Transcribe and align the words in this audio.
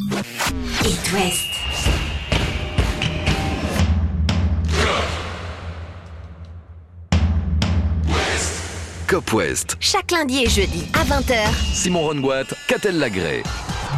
It 0.00 1.12
West. 1.12 1.48
Cop 9.08 9.32
West. 9.32 9.76
Chaque 9.80 10.12
lundi 10.12 10.44
et 10.44 10.48
jeudi 10.48 10.86
à 10.94 11.02
20h. 11.02 11.52
Simon 11.74 12.02
Rongoat, 12.02 12.44
Catel 12.68 12.98
Lagré. 12.98 13.42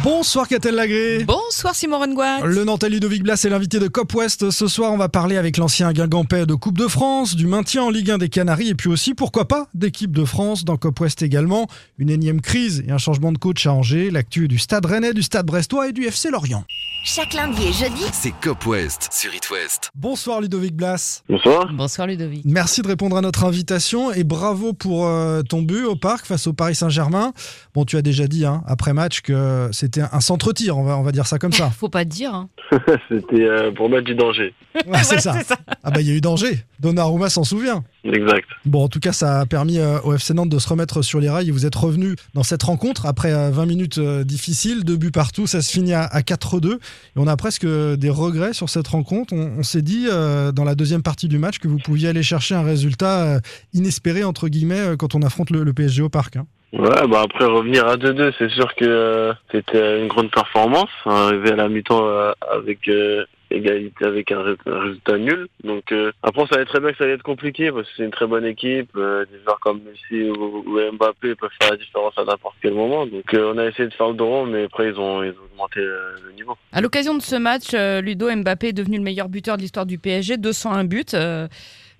Bonsoir 0.03 0.47
Catel 0.47 0.73
Lagré. 0.73 1.25
Bonsoir 1.25 1.75
Simon 1.75 1.99
Rengoat. 1.99 2.39
Le 2.43 2.63
Nantais 2.63 2.89
Ludovic 2.89 3.21
Blas 3.21 3.43
est 3.45 3.49
l'invité 3.49 3.77
de 3.77 3.87
Cop 3.87 4.11
West. 4.15 4.49
Ce 4.49 4.67
soir, 4.67 4.91
on 4.91 4.97
va 4.97 5.09
parler 5.09 5.37
avec 5.37 5.57
l'ancien 5.57 5.93
Guingampais 5.93 6.47
de 6.47 6.55
Coupe 6.55 6.79
de 6.79 6.87
France, 6.87 7.35
du 7.35 7.45
maintien 7.45 7.83
en 7.83 7.91
Ligue 7.91 8.09
1 8.09 8.17
des 8.17 8.29
Canaries 8.29 8.69
et 8.69 8.75
puis 8.75 8.89
aussi, 8.89 9.13
pourquoi 9.13 9.47
pas, 9.47 9.67
d'équipe 9.75 10.11
de 10.11 10.25
France 10.25 10.65
dans 10.65 10.75
Cop 10.75 10.99
West 11.01 11.21
également. 11.21 11.67
Une 11.99 12.09
énième 12.09 12.41
crise 12.41 12.83
et 12.87 12.91
un 12.91 12.97
changement 12.97 13.31
de 13.31 13.37
coach 13.37 13.67
à 13.67 13.73
Angers, 13.73 14.09
l'actu 14.09 14.47
du 14.47 14.57
Stade 14.57 14.87
Rennais, 14.87 15.13
du 15.13 15.21
Stade 15.21 15.45
Brestois 15.45 15.89
et 15.89 15.91
du 15.91 16.05
FC 16.05 16.31
Lorient. 16.31 16.63
Chaque 17.03 17.33
lundi 17.33 17.61
et 17.63 17.73
jeudi. 17.73 18.03
C'est 18.11 18.33
Cop 18.41 18.65
West 18.65 19.09
sur 19.11 19.33
It 19.35 19.49
West. 19.51 19.91
Bonsoir 19.95 20.41
Ludovic 20.41 20.75
Blas. 20.75 21.23
Bonsoir. 21.29 21.71
Bonsoir 21.73 22.07
Ludovic. 22.07 22.43
Merci 22.45 22.81
de 22.81 22.87
répondre 22.87 23.17
à 23.17 23.21
notre 23.21 23.43
invitation 23.43 24.11
et 24.11 24.23
bravo 24.23 24.73
pour 24.73 25.05
euh, 25.05 25.43
ton 25.43 25.61
but 25.61 25.83
au 25.83 25.95
parc 25.95 26.25
face 26.25 26.47
au 26.47 26.53
Paris 26.53 26.75
Saint-Germain. 26.75 27.33
Bon, 27.75 27.85
tu 27.85 27.97
as 27.97 28.01
déjà 28.01 28.27
dit 28.27 28.45
hein, 28.45 28.63
après 28.67 28.93
match 28.93 29.21
que 29.21 29.69
c'était 29.93 30.07
un 30.11 30.19
centre-tir, 30.21 30.77
on 30.77 30.83
va, 30.83 30.97
on 30.97 31.03
va 31.03 31.11
dire 31.11 31.27
ça 31.27 31.37
comme 31.39 31.51
ça. 31.51 31.69
Faut 31.77 31.89
pas 31.89 32.05
te 32.05 32.09
dire. 32.09 32.33
Hein. 32.33 32.49
C'était 33.09 33.43
euh, 33.43 33.71
pour 33.71 33.89
mettre 33.89 34.05
du 34.05 34.15
danger. 34.15 34.53
Ouais, 34.87 35.03
c'est 35.03 35.19
Voilà, 35.23 35.43
ça. 35.43 35.55
Ah 35.83 35.91
bah 35.91 35.99
il 36.01 36.07
y 36.07 36.11
a 36.11 36.13
eu 36.13 36.21
danger. 36.21 36.63
Donnarumma 36.79 37.29
s'en 37.29 37.43
souvient. 37.43 37.83
Exact. 38.05 38.47
Bon, 38.65 38.83
en 38.83 38.87
tout 38.87 38.99
cas, 38.99 39.11
ça 39.11 39.41
a 39.41 39.45
permis 39.45 39.77
euh, 39.77 39.99
au 40.03 40.13
FC 40.13 40.33
Nantes 40.33 40.49
de 40.49 40.57
se 40.59 40.67
remettre 40.69 41.01
sur 41.01 41.19
les 41.19 41.29
rails 41.29 41.51
vous 41.51 41.65
êtes 41.65 41.75
revenu 41.75 42.15
dans 42.33 42.43
cette 42.43 42.63
rencontre 42.63 43.05
après 43.05 43.33
euh, 43.33 43.51
20 43.51 43.65
minutes 43.65 43.97
euh, 43.97 44.23
difficiles, 44.23 44.83
deux 44.85 44.95
buts 44.97 45.11
partout, 45.11 45.45
ça 45.47 45.61
se 45.61 45.71
finit 45.71 45.93
à, 45.93 46.03
à 46.03 46.21
4-2 46.21 46.75
et 46.75 46.77
on 47.17 47.27
a 47.27 47.35
presque 47.37 47.65
des 47.67 48.09
regrets 48.09 48.53
sur 48.53 48.69
cette 48.69 48.87
rencontre. 48.87 49.33
On, 49.33 49.57
on 49.59 49.63
s'est 49.63 49.81
dit 49.81 50.07
euh, 50.09 50.51
dans 50.51 50.63
la 50.63 50.75
deuxième 50.75 51.03
partie 51.03 51.27
du 51.27 51.37
match 51.37 51.59
que 51.59 51.67
vous 51.67 51.77
pouviez 51.77 52.07
aller 52.07 52.23
chercher 52.23 52.55
un 52.55 52.63
résultat 52.63 53.23
euh, 53.23 53.39
inespéré 53.73 54.23
entre 54.23 54.47
guillemets 54.47 54.95
quand 54.97 55.13
on 55.15 55.21
affronte 55.21 55.49
le, 55.49 55.63
le 55.63 55.73
PSG 55.73 56.01
au 56.01 56.09
parc. 56.09 56.37
hein. 56.37 56.47
Ouais, 56.73 57.07
bah 57.09 57.23
après 57.25 57.45
revenir 57.45 57.85
à 57.85 57.97
2-2, 57.97 58.31
c'est 58.37 58.49
sûr 58.49 58.73
que 58.75 58.85
euh, 58.85 59.33
c'était 59.51 59.99
une 60.01 60.07
grande 60.07 60.31
performance. 60.31 60.89
Arriver 61.05 61.51
à 61.51 61.55
la 61.57 61.67
mi-temps 61.69 62.07
euh, 62.07 62.31
avec 62.49 62.87
euh, 62.87 63.25
égalité, 63.49 64.05
avec 64.05 64.31
un, 64.31 64.41
ré- 64.41 64.55
un 64.65 64.79
résultat 64.79 65.17
nul. 65.17 65.47
Donc 65.65 65.91
euh, 65.91 66.13
après, 66.23 66.41
on 66.43 66.47
savait 66.47 66.63
très 66.63 66.79
bien 66.79 66.91
que 66.91 66.97
ça 66.97 67.03
allait 67.03 67.15
être 67.15 67.23
compliqué 67.23 67.73
parce 67.73 67.85
que 67.89 67.93
c'est 67.97 68.03
une 68.05 68.11
très 68.11 68.25
bonne 68.25 68.45
équipe. 68.45 68.89
Euh, 68.95 69.25
des 69.29 69.39
joueurs 69.43 69.59
comme 69.59 69.81
Messi 69.83 70.29
ou, 70.29 70.63
Mbappé 70.93 71.35
peuvent 71.35 71.49
faire 71.61 71.71
la 71.71 71.75
différence 71.77 72.13
à 72.17 72.23
n'importe 72.23 72.55
quel 72.61 72.73
moment. 72.73 73.05
Donc 73.05 73.33
euh, 73.33 73.51
on 73.53 73.57
a 73.57 73.65
essayé 73.65 73.89
de 73.89 73.93
faire 73.93 74.09
le 74.13 74.23
rond, 74.23 74.45
mais 74.45 74.63
après 74.63 74.87
ils 74.91 74.97
ont, 74.97 75.21
ils 75.23 75.31
ont 75.31 75.43
augmenté 75.51 75.81
le 75.81 76.31
niveau. 76.37 76.55
À 76.71 76.79
l'occasion 76.79 77.15
de 77.15 77.21
ce 77.21 77.35
match, 77.35 77.73
Ludo 77.73 78.33
Mbappé 78.33 78.69
est 78.69 78.73
devenu 78.73 78.95
le 78.95 79.03
meilleur 79.03 79.27
buteur 79.27 79.57
de 79.57 79.61
l'histoire 79.61 79.85
du 79.85 79.99
PSG, 79.99 80.37
201 80.37 80.85
buts, 80.85 81.03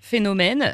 phénomène. 0.00 0.64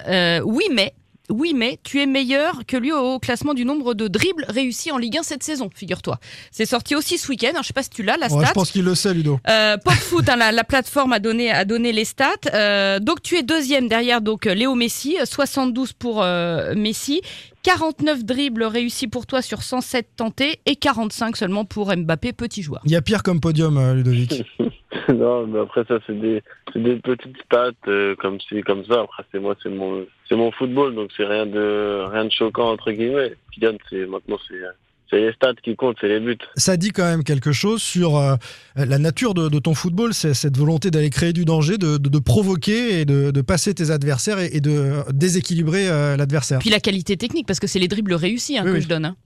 Oui, 0.44 0.64
mais. 0.72 0.92
Oui, 1.30 1.52
mais 1.54 1.78
tu 1.84 2.00
es 2.00 2.06
meilleur 2.06 2.60
que 2.66 2.76
lui 2.76 2.90
au 2.92 3.18
classement 3.18 3.52
du 3.54 3.64
nombre 3.64 3.94
de 3.94 4.08
dribbles 4.08 4.46
réussis 4.48 4.90
en 4.92 4.98
Ligue 4.98 5.18
1 5.18 5.22
cette 5.22 5.42
saison, 5.42 5.68
figure-toi. 5.74 6.18
C'est 6.50 6.64
sorti 6.66 6.94
aussi 6.94 7.18
ce 7.18 7.28
week-end. 7.28 7.50
hein, 7.54 7.60
je 7.62 7.66
sais 7.68 7.72
pas 7.74 7.82
si 7.82 7.90
tu 7.90 8.02
l'as, 8.02 8.16
la 8.16 8.26
Ouais, 8.32 8.38
stat. 8.40 8.48
je 8.48 8.52
pense 8.54 8.70
qu'il 8.70 8.84
le 8.84 8.94
sait, 8.94 9.12
Ludo. 9.14 9.38
Euh, 9.48 9.76
Pop 9.76 9.92
Foot, 9.94 10.28
hein, 10.28 10.36
la, 10.36 10.52
la 10.52 10.64
plateforme 10.64 11.12
a 11.12 11.18
donné, 11.18 11.50
a 11.50 11.64
donné 11.64 11.92
les 11.92 12.04
stats. 12.04 12.32
Euh, 12.54 12.98
donc 12.98 13.22
tu 13.22 13.36
es 13.36 13.42
deuxième 13.42 13.88
derrière 13.88 14.20
donc 14.20 14.46
euh, 14.46 14.54
Léo 14.54 14.74
Messi, 14.74 15.16
euh, 15.20 15.24
72 15.26 15.92
pour 15.92 16.22
euh, 16.22 16.74
Messi, 16.74 17.20
49 17.68 18.24
dribbles 18.24 18.64
réussis 18.64 19.08
pour 19.08 19.26
toi 19.26 19.42
sur 19.42 19.60
107 19.60 20.16
tentés 20.16 20.58
et 20.64 20.74
45 20.74 21.36
seulement 21.36 21.66
pour 21.66 21.94
Mbappé, 21.94 22.32
petit 22.32 22.62
joueur. 22.62 22.80
Il 22.86 22.92
y 22.92 22.96
a 22.96 23.02
pire 23.02 23.22
comme 23.22 23.40
podium, 23.40 23.76
euh, 23.76 23.92
Ludovic. 23.92 24.42
non, 25.14 25.46
mais 25.46 25.60
après 25.60 25.84
ça 25.84 25.98
c'est 26.06 26.18
des, 26.18 26.42
petites 26.72 27.36
stats 27.44 27.72
euh, 27.88 28.16
comme 28.16 28.38
ça. 28.86 29.02
Après 29.02 29.22
c'est 29.30 29.38
moi, 29.38 29.54
c'est 29.62 29.68
mon, 29.68 30.06
c'est 30.30 30.34
mon 30.34 30.50
football, 30.50 30.94
donc 30.94 31.10
c'est 31.14 31.26
rien 31.26 31.44
de, 31.44 32.06
rien 32.10 32.24
de 32.24 32.32
choquant 32.32 32.70
entre 32.70 32.90
guillemets. 32.90 33.34
Kylian, 33.52 33.76
c'est 33.90 34.06
maintenant 34.06 34.38
c'est, 34.48 34.62
c'est 35.10 35.20
les 35.20 35.32
stats 35.32 35.54
qui 35.62 35.76
comptent, 35.76 35.96
c'est 36.00 36.08
les 36.08 36.20
buts. 36.20 36.36
ça 36.56 36.76
dit 36.76 36.90
quand 36.90 37.04
même 37.04 37.24
quelque 37.24 37.52
chose 37.52 37.82
sur 37.82 38.16
euh, 38.16 38.34
la 38.76 38.98
nature 38.98 39.34
de, 39.34 39.48
de 39.48 39.58
ton 39.58 39.74
football, 39.74 40.14
c'est 40.14 40.34
cette 40.34 40.56
volonté 40.56 40.90
d'aller 40.90 41.10
créer 41.10 41.32
du 41.32 41.44
danger, 41.44 41.78
de, 41.78 41.96
de- 41.98 42.08
de 42.08 42.18
provoquer 42.18 43.00
et 43.00 43.04
de, 43.04 43.30
de 43.30 43.40
passer 43.40 43.74
tes 43.74 43.90
adversaires 43.90 44.38
et, 44.38 44.50
et 44.56 44.60
de 44.60 45.02
déséquilibrer 45.12 45.88
euh, 45.88 46.16
l'adversaire. 46.16 46.58
Puis 46.60 46.70
la 46.70 46.80
qualité 46.80 47.16
technique, 47.16 47.46
parce 47.46 47.60
que 47.60 47.66
c'est 47.66 47.78
les 47.78 47.88
dribbles 47.88 48.14
réussis 48.14 48.58
hein, 48.58 48.62
Oui, 48.64 48.70
que 48.72 48.76
oui. 48.76 48.82
je 48.82 48.88
donne. 48.88 49.04
hein. 49.04 49.16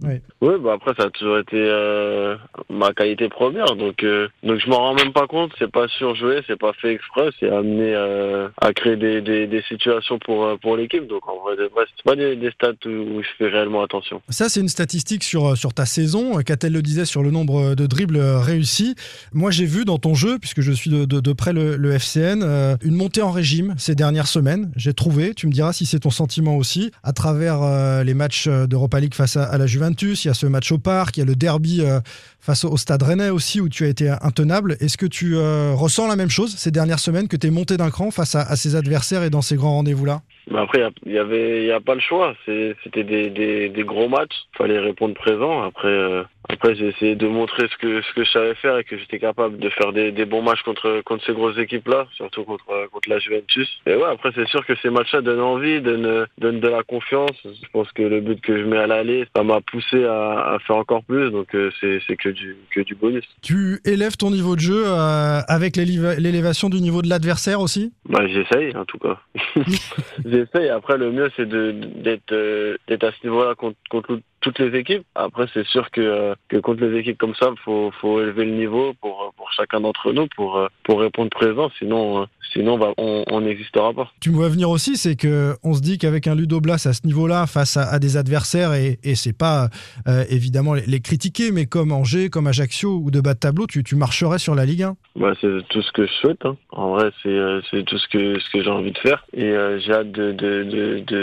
Oui, 0.40 0.52
bah 0.62 0.72
après 0.74 0.92
ça 0.96 1.04
a 1.06 1.10
toujours 1.10 1.38
été 1.38 1.56
euh, 1.56 2.36
ma 2.70 2.92
qualité 2.92 3.28
première, 3.28 3.76
donc 3.76 4.02
euh, 4.02 4.28
donc 4.42 4.58
je 4.58 4.68
m'en 4.68 4.78
rends 4.78 4.94
même 4.94 5.12
pas 5.12 5.26
compte. 5.26 5.52
C'est 5.58 5.70
pas 5.70 5.88
surjoué, 5.88 6.40
c'est 6.46 6.58
pas 6.58 6.72
fait 6.80 6.92
exprès, 6.94 7.28
c'est 7.38 7.48
amené 7.50 7.94
euh, 7.94 8.48
à 8.60 8.72
créer 8.72 8.96
des, 8.96 9.20
des, 9.20 9.46
des 9.46 9.62
situations 9.62 10.18
pour 10.18 10.44
euh, 10.44 10.56
pour 10.56 10.76
l'équipe. 10.76 11.06
Donc 11.06 11.28
en 11.28 11.38
vrai, 11.42 11.56
de 11.56 11.64
vrai, 11.74 11.84
c'est 11.96 12.04
pas 12.04 12.16
des, 12.16 12.36
des 12.36 12.50
stats 12.52 12.72
où, 12.86 12.88
où 12.88 13.22
je 13.22 13.28
fais 13.38 13.48
réellement 13.48 13.82
attention. 13.82 14.20
Ça, 14.28 14.48
c'est 14.48 14.60
une 14.60 14.68
statistique 14.68 15.22
sur, 15.24 15.56
sur 15.56 15.71
ta 15.72 15.86
saison. 15.86 16.36
Catel 16.42 16.72
le 16.72 16.82
disait 16.82 17.04
sur 17.04 17.22
le 17.22 17.30
nombre 17.30 17.74
de 17.74 17.86
dribbles 17.86 18.18
réussis. 18.18 18.94
Moi, 19.32 19.50
j'ai 19.50 19.66
vu 19.66 19.84
dans 19.84 19.98
ton 19.98 20.14
jeu, 20.14 20.38
puisque 20.38 20.60
je 20.60 20.72
suis 20.72 20.90
de, 20.90 21.32
près 21.32 21.52
le, 21.52 21.92
FCN, 21.92 22.42
euh, 22.42 22.76
une 22.82 22.94
montée 22.94 23.22
en 23.22 23.30
régime 23.30 23.74
ces 23.78 23.94
dernières 23.94 24.26
semaines. 24.26 24.70
J'ai 24.76 24.94
trouvé, 24.94 25.34
tu 25.34 25.46
me 25.46 25.52
diras 25.52 25.72
si 25.72 25.86
c'est 25.86 26.00
ton 26.00 26.10
sentiment 26.10 26.56
aussi, 26.56 26.90
à 27.02 27.12
travers 27.12 27.62
euh, 27.62 28.04
les 28.04 28.14
matchs 28.14 28.48
d'Europa 28.48 29.00
League 29.00 29.14
face 29.14 29.36
à, 29.36 29.56
la 29.58 29.66
Juventus. 29.66 30.24
Il 30.24 30.28
y 30.28 30.30
a 30.30 30.34
ce 30.34 30.46
match 30.46 30.70
au 30.72 30.78
parc, 30.78 31.16
il 31.16 31.20
y 31.20 31.22
a 31.22 31.26
le 31.26 31.36
derby 31.36 31.80
euh, 31.80 32.00
face 32.40 32.64
au, 32.64 32.76
Stade 32.76 33.02
Rennais 33.02 33.30
aussi, 33.30 33.60
où 33.60 33.68
tu 33.68 33.84
as 33.84 33.88
été 33.88 34.08
intenable. 34.08 34.76
Est-ce 34.80 34.96
que 34.96 35.06
tu 35.06 35.36
euh, 35.36 35.72
ressens 35.74 36.08
la 36.08 36.16
même 36.16 36.30
chose 36.30 36.54
ces 36.56 36.70
dernières 36.70 36.98
semaines, 36.98 37.28
que 37.28 37.36
tu 37.36 37.46
es 37.46 37.50
monté 37.50 37.76
d'un 37.76 37.90
cran 37.90 38.10
face 38.10 38.34
à, 38.34 38.42
à 38.42 38.56
ces 38.56 38.74
adversaires 38.76 39.22
et 39.22 39.30
dans 39.30 39.42
ces 39.42 39.56
grands 39.56 39.74
rendez-vous-là? 39.74 40.22
Mais 40.50 40.58
après, 40.58 40.82
il 41.06 41.12
y 41.12 41.18
avait, 41.18 41.62
il 41.62 41.66
y 41.66 41.72
a 41.72 41.80
pas 41.80 41.94
le 41.94 42.00
choix. 42.00 42.34
C'était 42.46 43.04
des, 43.04 43.30
des, 43.30 43.68
des 43.68 43.84
gros 43.84 44.08
matchs. 44.08 44.46
Fallait 44.56 44.78
répondre 44.78 45.14
présent. 45.14 45.62
Après, 45.62 45.88
euh, 45.88 46.24
après, 46.48 46.74
j'ai 46.74 46.88
essayé 46.88 47.14
de 47.16 47.26
montrer 47.26 47.68
ce 47.68 47.76
que 47.76 48.02
ce 48.02 48.12
que 48.14 48.24
je 48.24 48.30
savais 48.30 48.54
faire 48.56 48.76
et 48.78 48.84
que 48.84 48.98
j'étais 48.98 49.18
capable 49.18 49.58
de 49.58 49.68
faire 49.70 49.92
des, 49.92 50.12
des 50.12 50.24
bons 50.24 50.42
matchs 50.42 50.62
contre 50.62 51.00
contre 51.04 51.24
ces 51.24 51.32
grosses 51.32 51.58
équipes-là, 51.58 52.06
surtout 52.14 52.44
contre 52.44 52.64
contre 52.90 53.08
la 53.08 53.18
Juventus. 53.18 53.68
Et 53.86 53.94
ouais, 53.94 54.08
après, 54.10 54.30
c'est 54.34 54.46
sûr 54.48 54.64
que 54.66 54.74
ces 54.82 54.90
matchs-là 54.90 55.20
donnent 55.22 55.40
envie, 55.40 55.80
donnent 55.80 56.26
donnent 56.38 56.60
de 56.60 56.68
la 56.68 56.82
confiance. 56.82 57.36
Je 57.44 57.68
pense 57.72 57.90
que 57.92 58.02
le 58.02 58.20
but 58.20 58.40
que 58.40 58.58
je 58.58 58.64
mets 58.64 58.78
à 58.78 58.86
l'aller, 58.86 59.26
ça 59.34 59.42
m'a 59.42 59.60
poussé 59.60 60.04
à, 60.04 60.54
à 60.54 60.58
faire 60.60 60.76
encore 60.76 61.04
plus. 61.04 61.30
Donc, 61.30 61.54
euh, 61.54 61.70
c'est 61.80 62.16
que 62.16 62.28
du 62.28 62.56
que 62.74 62.80
du 62.80 62.94
bonus. 62.94 63.24
Tu 63.42 63.80
élèves 63.84 64.16
ton 64.16 64.30
niveau 64.30 64.54
de 64.56 64.60
jeu 64.60 64.84
euh, 64.86 65.40
avec 65.48 65.76
l'éléva- 65.76 66.16
l'élévation 66.18 66.68
du 66.68 66.80
niveau 66.80 67.02
de 67.02 67.08
l'adversaire 67.08 67.60
aussi? 67.60 67.92
Bah, 68.08 68.26
j'essaye, 68.26 68.76
en 68.76 68.84
tout 68.84 68.98
cas. 68.98 69.18
j'essaye. 70.24 70.68
Après, 70.68 70.96
le 70.98 71.10
mieux, 71.12 71.30
c'est 71.36 71.48
d'être 71.48 72.32
euh, 72.32 72.76
d'être 72.88 73.04
à 73.04 73.12
ce 73.12 73.26
niveau-là 73.26 73.54
contre, 73.54 73.76
contre 73.90 74.18
toutes 74.42 74.58
les 74.58 74.78
équipes. 74.78 75.06
Après, 75.14 75.46
c'est 75.54 75.66
sûr 75.66 75.90
que, 75.90 76.00
euh, 76.00 76.34
que 76.48 76.58
contre 76.58 76.84
les 76.84 76.98
équipes 76.98 77.18
comme 77.18 77.34
ça, 77.34 77.50
faut 77.64 77.90
faut 78.00 78.20
élever 78.20 78.44
le 78.44 78.52
niveau 78.52 78.92
pour 79.00 79.32
pour 79.36 79.50
chacun 79.52 79.80
d'entre 79.80 80.12
nous 80.12 80.26
pour 80.36 80.58
euh, 80.58 80.68
pour 80.84 81.00
répondre 81.00 81.30
présent. 81.30 81.70
Sinon, 81.78 82.22
euh, 82.22 82.26
sinon, 82.52 82.78
bah, 82.78 82.92
on 82.96 83.40
n'existera 83.40 83.92
pas. 83.92 84.10
Tu 84.20 84.30
me 84.30 84.36
vois 84.36 84.48
venir 84.48 84.70
aussi, 84.70 84.96
c'est 84.96 85.16
que 85.16 85.56
on 85.62 85.74
se 85.74 85.80
dit 85.80 85.98
qu'avec 85.98 86.26
un 86.26 86.34
Ludo 86.34 86.60
Blas 86.60 86.86
à 86.86 86.92
ce 86.92 87.06
niveau-là, 87.06 87.46
face 87.46 87.76
à, 87.76 87.82
à 87.82 87.98
des 87.98 88.16
adversaires, 88.16 88.74
et, 88.74 88.98
et 89.02 89.14
c'est 89.14 89.36
pas 89.36 89.68
euh, 90.08 90.24
évidemment 90.28 90.74
les, 90.74 90.84
les 90.86 91.00
critiquer, 91.00 91.52
mais 91.52 91.66
comme 91.66 91.92
Angers, 91.92 92.30
comme 92.30 92.46
Ajaccio 92.46 93.00
ou 93.02 93.10
de 93.10 93.20
bas 93.20 93.34
de 93.34 93.38
tableau, 93.38 93.66
tu, 93.66 93.84
tu 93.84 93.96
marcherais 93.96 94.38
sur 94.38 94.54
la 94.54 94.64
Ligue 94.64 94.82
1. 94.82 94.96
Bah, 95.16 95.32
c'est 95.40 95.48
tout 95.68 95.82
ce 95.82 95.92
que 95.92 96.06
je 96.06 96.12
souhaite. 96.12 96.44
Hein. 96.44 96.56
En 96.70 96.92
vrai, 96.92 97.10
c'est 97.22 97.28
euh, 97.28 97.60
tout 97.86 97.98
ce 97.98 98.08
que 98.08 98.38
ce 98.38 98.50
que 98.50 98.62
j'ai 98.62 98.70
envie 98.70 98.92
de 98.92 98.98
faire. 98.98 99.24
Et 99.34 99.44
euh, 99.44 99.78
j'ai 99.80 99.92
hâte 99.92 100.12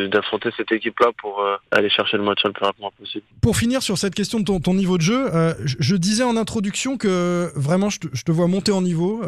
d'affronter 0.09 0.49
cette 0.57 0.71
équipe-là 0.71 1.11
pour 1.21 1.43
aller 1.71 1.89
chercher 1.89 2.17
le 2.17 2.23
match 2.23 2.39
le 2.43 2.51
plus 2.51 2.65
rapidement 2.65 2.91
possible. 2.97 3.23
Pour 3.41 3.57
finir 3.57 3.81
sur 3.81 3.97
cette 3.97 4.15
question 4.15 4.39
de 4.39 4.45
ton, 4.45 4.59
ton 4.59 4.73
niveau 4.73 4.97
de 4.97 5.03
jeu, 5.03 5.29
je, 5.65 5.75
je 5.79 5.95
disais 5.95 6.23
en 6.23 6.37
introduction 6.37 6.97
que 6.97 7.49
vraiment 7.55 7.89
je 7.89 7.99
te, 7.99 8.07
je 8.13 8.23
te 8.23 8.31
vois 8.31 8.47
monter 8.47 8.71
en 8.71 8.81
niveau 8.81 9.21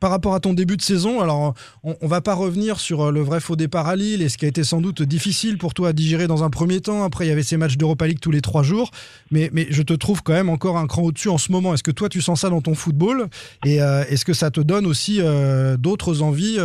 par 0.00 0.10
rapport 0.10 0.34
à 0.34 0.40
ton 0.40 0.54
début 0.54 0.76
de 0.76 0.82
saison. 0.82 1.01
Alors 1.06 1.54
on, 1.84 1.96
on 2.00 2.06
va 2.06 2.20
pas 2.20 2.34
revenir 2.34 2.80
sur 2.80 3.02
euh, 3.02 3.10
le 3.10 3.20
vrai 3.20 3.40
faux 3.40 3.56
départ 3.56 3.86
à 3.86 3.96
Lille 3.96 4.22
et 4.22 4.28
ce 4.28 4.38
qui 4.38 4.44
a 4.44 4.48
été 4.48 4.64
sans 4.64 4.80
doute 4.80 5.02
difficile 5.02 5.58
pour 5.58 5.74
toi 5.74 5.88
à 5.88 5.92
digérer 5.92 6.26
dans 6.26 6.44
un 6.44 6.50
premier 6.50 6.80
temps. 6.80 7.04
Après 7.04 7.26
il 7.26 7.28
y 7.28 7.32
avait 7.32 7.42
ces 7.42 7.56
matchs 7.56 7.76
d'Europa 7.76 8.06
League 8.06 8.20
tous 8.20 8.30
les 8.30 8.40
trois 8.40 8.62
jours, 8.62 8.90
mais, 9.30 9.50
je 9.70 9.82
te 9.82 9.92
trouve 9.92 10.22
quand 10.22 10.32
même 10.32 10.48
encore 10.48 10.76
un 10.76 10.86
cran 10.86 11.02
au-dessus 11.02 11.28
en 11.28 11.38
ce 11.38 11.52
moment. 11.52 11.74
Est-ce 11.74 11.82
que 11.82 11.90
toi 11.90 12.08
tu 12.08 12.20
sens 12.20 12.40
ça 12.40 12.50
dans 12.50 12.60
ton 12.60 12.74
football? 12.74 13.28
Et 13.64 13.82
euh, 13.82 14.04
est-ce 14.08 14.24
que 14.24 14.32
ça 14.32 14.50
te 14.50 14.60
donne 14.60 14.86
aussi 14.86 15.18
euh, 15.20 15.76
d'autres 15.76 16.22
envies 16.22 16.58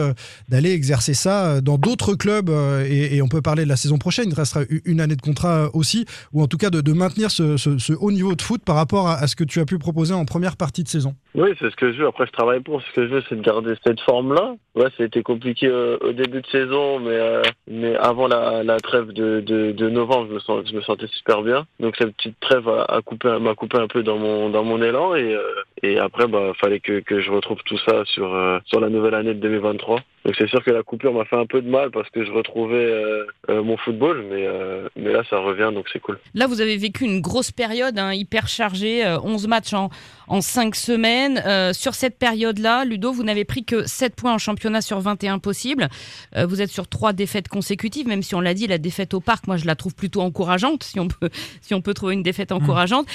d'aller 0.49 0.71
exercer 0.71 1.13
ça 1.13 1.61
dans 1.61 1.77
d'autres 1.77 2.15
clubs 2.15 2.49
et, 2.89 3.21
on 3.21 3.27
peut 3.27 3.41
parler 3.41 3.63
de 3.63 3.69
la 3.69 3.75
saison 3.75 3.97
prochaine, 3.97 4.25
il 4.27 4.33
te 4.33 4.39
restera 4.39 4.61
une 4.85 5.01
année 5.01 5.15
de 5.15 5.21
contrat 5.21 5.69
aussi, 5.73 6.05
ou 6.33 6.41
en 6.41 6.47
tout 6.47 6.57
cas 6.57 6.69
de, 6.69 6.93
maintenir 6.93 7.31
ce, 7.31 7.93
haut 7.93 8.11
niveau 8.11 8.35
de 8.35 8.41
foot 8.41 8.61
par 8.63 8.75
rapport 8.75 9.07
à, 9.07 9.15
à 9.15 9.27
ce 9.27 9.35
que 9.35 9.43
tu 9.43 9.59
as 9.59 9.65
pu 9.65 9.77
proposer 9.77 10.13
en 10.13 10.25
première 10.25 10.55
partie 10.55 10.83
de 10.83 10.87
saison. 10.87 11.15
Oui, 11.37 11.49
c'est 11.59 11.69
ce 11.69 11.75
que 11.75 11.93
je 11.93 11.99
veux. 11.99 12.07
Après, 12.07 12.25
je 12.25 12.31
travaille 12.31 12.61
pour. 12.61 12.81
Ce 12.81 12.91
que 12.95 13.07
je 13.07 13.13
veux, 13.13 13.23
c'est 13.29 13.35
de 13.35 13.41
garder 13.41 13.75
cette 13.85 13.99
forme-là. 14.27 14.55
Ouais, 14.75 14.89
été 14.99 15.23
compliqué 15.23 15.67
euh, 15.67 15.97
au 16.01 16.11
début 16.11 16.41
de 16.41 16.47
saison, 16.47 16.99
mais 16.99 17.15
euh, 17.15 17.41
mais 17.67 17.95
avant 17.95 18.27
la, 18.27 18.63
la 18.63 18.77
trêve 18.79 19.11
de, 19.11 19.41
de, 19.41 19.71
de 19.71 19.89
novembre, 19.89 20.27
je 20.29 20.33
me, 20.35 20.39
sens, 20.39 20.65
je 20.69 20.75
me 20.75 20.81
sentais 20.81 21.07
super 21.07 21.41
bien. 21.41 21.65
Donc 21.79 21.95
cette 21.97 22.15
petite 22.15 22.39
trêve 22.39 22.67
a, 22.69 22.83
a 22.83 23.01
coupé, 23.01 23.37
m'a 23.39 23.55
coupé 23.55 23.77
un 23.77 23.87
peu 23.87 24.03
dans 24.03 24.17
mon 24.17 24.49
dans 24.49 24.63
mon 24.63 24.81
élan 24.81 25.15
et 25.15 25.33
euh, 25.33 25.41
Et 25.83 25.99
après, 25.99 26.27
bah, 26.27 26.53
fallait 26.59 26.79
que, 26.79 26.99
que 26.99 27.21
je 27.21 27.31
retrouve 27.31 27.59
tout 27.65 27.77
ça 27.77 28.03
sur, 28.05 28.33
euh, 28.33 28.59
sur 28.65 28.79
la 28.79 28.89
nouvelle 28.89 29.13
année 29.13 29.33
de 29.33 29.39
2023. 29.39 30.01
Donc 30.27 30.35
c'est 30.37 30.49
sûr 30.49 30.61
que 30.61 30.71
la 30.71 30.83
coupure 30.83 31.13
m'a 31.13 31.23
fait 31.23 31.37
un 31.37 31.45
peu 31.45 31.61
de 31.61 31.69
mal 31.69 31.89
parce 31.89 32.09
que 32.09 32.25
je 32.25 32.31
retrouvais 32.31 32.75
euh, 32.75 33.25
euh, 33.49 33.63
mon 33.63 33.77
football, 33.77 34.25
mais, 34.29 34.45
mais 34.97 35.13
là 35.13 35.23
ça 35.29 35.39
revient 35.39 35.71
donc 35.73 35.85
c'est 35.93 35.99
cool. 35.99 36.19
Là, 36.33 36.47
vous 36.47 36.59
avez 36.59 36.75
vécu 36.75 37.05
une 37.05 37.21
grosse 37.21 37.51
période, 37.51 37.97
hein, 37.97 38.13
hyper 38.13 38.49
chargée, 38.49 39.05
euh, 39.05 39.21
11 39.21 39.47
matchs 39.47 39.73
en, 39.73 39.89
en 40.27 40.41
5 40.41 40.75
semaines. 40.75 41.41
Sur 41.73 41.95
cette 41.95 42.19
période-là, 42.19 42.83
Ludo, 42.83 43.13
vous 43.13 43.23
n'avez 43.23 43.45
pris 43.45 43.63
que 43.63 43.87
7 43.87 44.15
points 44.15 44.33
en 44.33 44.37
championnat 44.37 44.81
sur 44.81 44.99
21 44.99 45.39
possibles. 45.39 45.87
Vous 46.35 46.61
êtes 46.61 46.71
sur 46.71 46.89
3 46.89 47.13
défaites 47.13 47.47
consécutives, 47.47 48.07
même 48.07 48.21
si 48.21 48.35
on 48.35 48.41
l'a 48.41 48.53
dit, 48.53 48.67
la 48.67 48.77
défaite 48.77 49.13
au 49.13 49.21
parc, 49.21 49.47
moi 49.47 49.55
je 49.55 49.65
la 49.65 49.75
trouve 49.75 49.95
plutôt 49.95 50.21
encourageante, 50.21 50.83
si 50.91 50.99
on 50.99 51.07
peut, 51.07 51.29
si 51.61 51.73
on 51.73 51.81
peut 51.81 51.93
trouver 51.93 52.15
une 52.15 52.23
défaite 52.23 52.51
encourageante. 52.51 53.07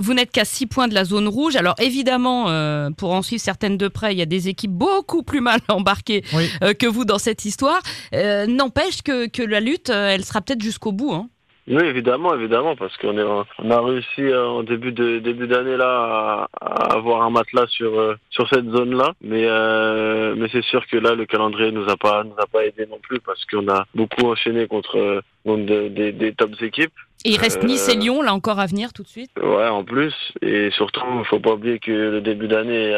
Vous 0.00 0.14
n'êtes 0.14 0.32
qu'à 0.32 0.44
6 0.44 0.66
points 0.66 0.88
de 0.88 0.94
la 0.94 1.04
zone 1.04 1.28
rouge. 1.28 1.54
Alors 1.54 1.76
évidemment, 1.90 2.48
euh, 2.48 2.90
pour 2.90 3.10
en 3.12 3.22
suivre 3.22 3.42
certaines 3.42 3.76
de 3.76 3.88
près, 3.88 4.14
il 4.14 4.18
y 4.18 4.22
a 4.22 4.26
des 4.26 4.48
équipes 4.48 4.70
beaucoup 4.70 5.22
plus 5.24 5.40
mal 5.40 5.60
embarquées 5.68 6.22
Oui. 6.32 6.48
euh, 6.62 6.72
que 6.72 6.86
vous 6.86 7.04
dans 7.04 7.18
cette 7.18 7.44
histoire. 7.44 7.80
Euh, 8.14 8.46
N'empêche 8.46 9.02
que, 9.02 9.26
que 9.26 9.42
la 9.42 9.58
lutte, 9.60 9.88
elle 9.90 10.24
sera 10.24 10.40
peut-être 10.40 10.62
jusqu'au 10.62 10.92
bout. 10.92 11.12
Hein. 11.12 11.28
Oui, 11.68 11.84
évidemment, 11.84 12.34
évidemment, 12.34 12.74
parce 12.74 12.96
qu'on 12.96 13.16
est, 13.18 13.22
en- 13.22 13.44
on 13.58 13.70
a 13.70 13.80
réussi 13.80 14.22
euh, 14.22 14.46
en 14.48 14.62
début 14.62 14.92
de 14.92 15.18
début 15.18 15.46
d'année 15.46 15.76
là 15.76 15.88
à, 15.88 16.48
à 16.60 16.94
avoir 16.96 17.22
un 17.22 17.30
matelas 17.30 17.66
sur 17.68 17.98
euh, 17.98 18.14
sur 18.30 18.48
cette 18.48 18.68
zone 18.70 18.96
là, 18.96 19.12
mais 19.20 19.44
euh, 19.46 20.34
mais 20.36 20.48
c'est 20.50 20.64
sûr 20.64 20.84
que 20.86 20.96
là 20.96 21.14
le 21.14 21.26
calendrier 21.26 21.70
nous 21.70 21.88
a 21.88 21.96
pas 21.96 22.24
nous 22.24 22.34
a 22.38 22.46
pas 22.46 22.64
aidé 22.64 22.86
non 22.90 22.98
plus 23.00 23.20
parce 23.20 23.44
qu'on 23.44 23.68
a 23.68 23.84
beaucoup 23.94 24.26
enchaîné 24.26 24.66
contre 24.66 24.96
euh, 24.98 25.20
contre 25.44 25.66
de- 25.66 25.88
des 25.88 26.12
des 26.12 26.32
tops 26.32 26.60
équipes. 26.62 26.92
Et 27.24 27.30
il 27.32 27.38
reste 27.38 27.62
Nice 27.62 27.88
et 27.90 27.96
Lyon, 27.96 28.22
là 28.22 28.32
encore 28.32 28.58
à 28.58 28.66
venir 28.66 28.94
tout 28.94 29.02
de 29.02 29.08
suite? 29.08 29.30
Ouais, 29.40 29.68
en 29.68 29.84
plus, 29.84 30.14
et 30.40 30.70
surtout, 30.70 31.02
faut 31.24 31.38
pas 31.38 31.52
oublier 31.52 31.78
que 31.78 31.90
le 31.92 32.22
début 32.22 32.48
d'année 32.48 32.94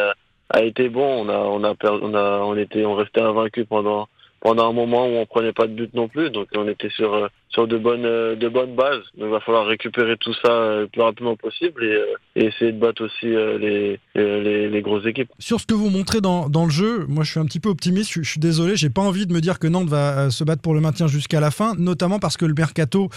a, 0.50 0.62
été 0.62 0.88
bon. 0.88 1.26
On 1.26 1.29
a, 1.29 1.37
on 1.38 1.64
a, 1.64 1.75
perdu, 1.75 1.99
on 2.05 2.14
a, 2.14 2.38
on 2.38 2.56
était, 2.56 2.85
on 2.85 2.94
restait 2.94 3.20
invaincu 3.20 3.64
pendant, 3.64 4.06
pendant 4.41 4.70
un 4.70 4.73
moment 4.73 5.06
où 5.09 5.17
on 5.17 5.26
prenait 5.26 5.53
pas 5.53 5.67
de 5.67 5.73
but 5.73 5.93
non 5.94 6.06
plus. 6.06 6.31
Donc, 6.31 6.47
on 6.56 6.69
était 6.69 6.91
sur, 6.91 7.29
sur 7.52 7.66
de 7.66 7.76
bonnes, 7.76 8.06
euh, 8.06 8.34
de 8.34 8.49
bonnes 8.49 8.75
bases. 8.75 9.02
Donc, 9.16 9.26
il 9.26 9.31
va 9.31 9.40
falloir 9.40 9.66
récupérer 9.66 10.16
tout 10.16 10.32
ça 10.43 10.50
euh, 10.50 10.81
le 10.82 10.87
plus 10.88 11.02
rapidement 11.02 11.37
possible 11.37 11.84
et, 11.84 11.93
euh, 11.93 12.06
essayer 12.34 12.72
de 12.72 12.78
battre 12.78 13.04
aussi 13.04 13.26
les, 13.26 14.00
les, 14.14 14.82
grosses 14.82 15.06
équipes. 15.06 15.31
Sur 15.38 15.60
ce 15.60 15.66
que 15.66 15.75
vous 15.75 15.90
montrez 15.90 16.20
dans, 16.20 16.49
dans 16.49 16.64
le 16.64 16.70
jeu, 16.70 17.04
moi 17.08 17.25
je 17.25 17.31
suis 17.31 17.40
un 17.40 17.44
petit 17.44 17.60
peu 17.60 17.69
optimiste, 17.69 18.10
je, 18.12 18.22
suis 18.22 18.40
désolé, 18.40 18.75
j'ai 18.75 18.88
pas 18.88 19.02
envie 19.02 19.26
de 19.26 19.32
me 19.32 19.40
dire 19.40 19.58
que 19.58 19.66
Nantes 19.66 19.88
va 19.88 20.31
se 20.31 20.43
battre 20.43 20.62
pour 20.62 20.75
le 20.75 20.81
maintien 20.81 21.06
jusqu'à 21.06 21.40
la 21.40 21.50
fin, 21.50 21.75
notamment 21.76 22.19
parce 22.19 22.37
que 22.37 22.46
le 22.46 22.54
mercato 22.54 23.10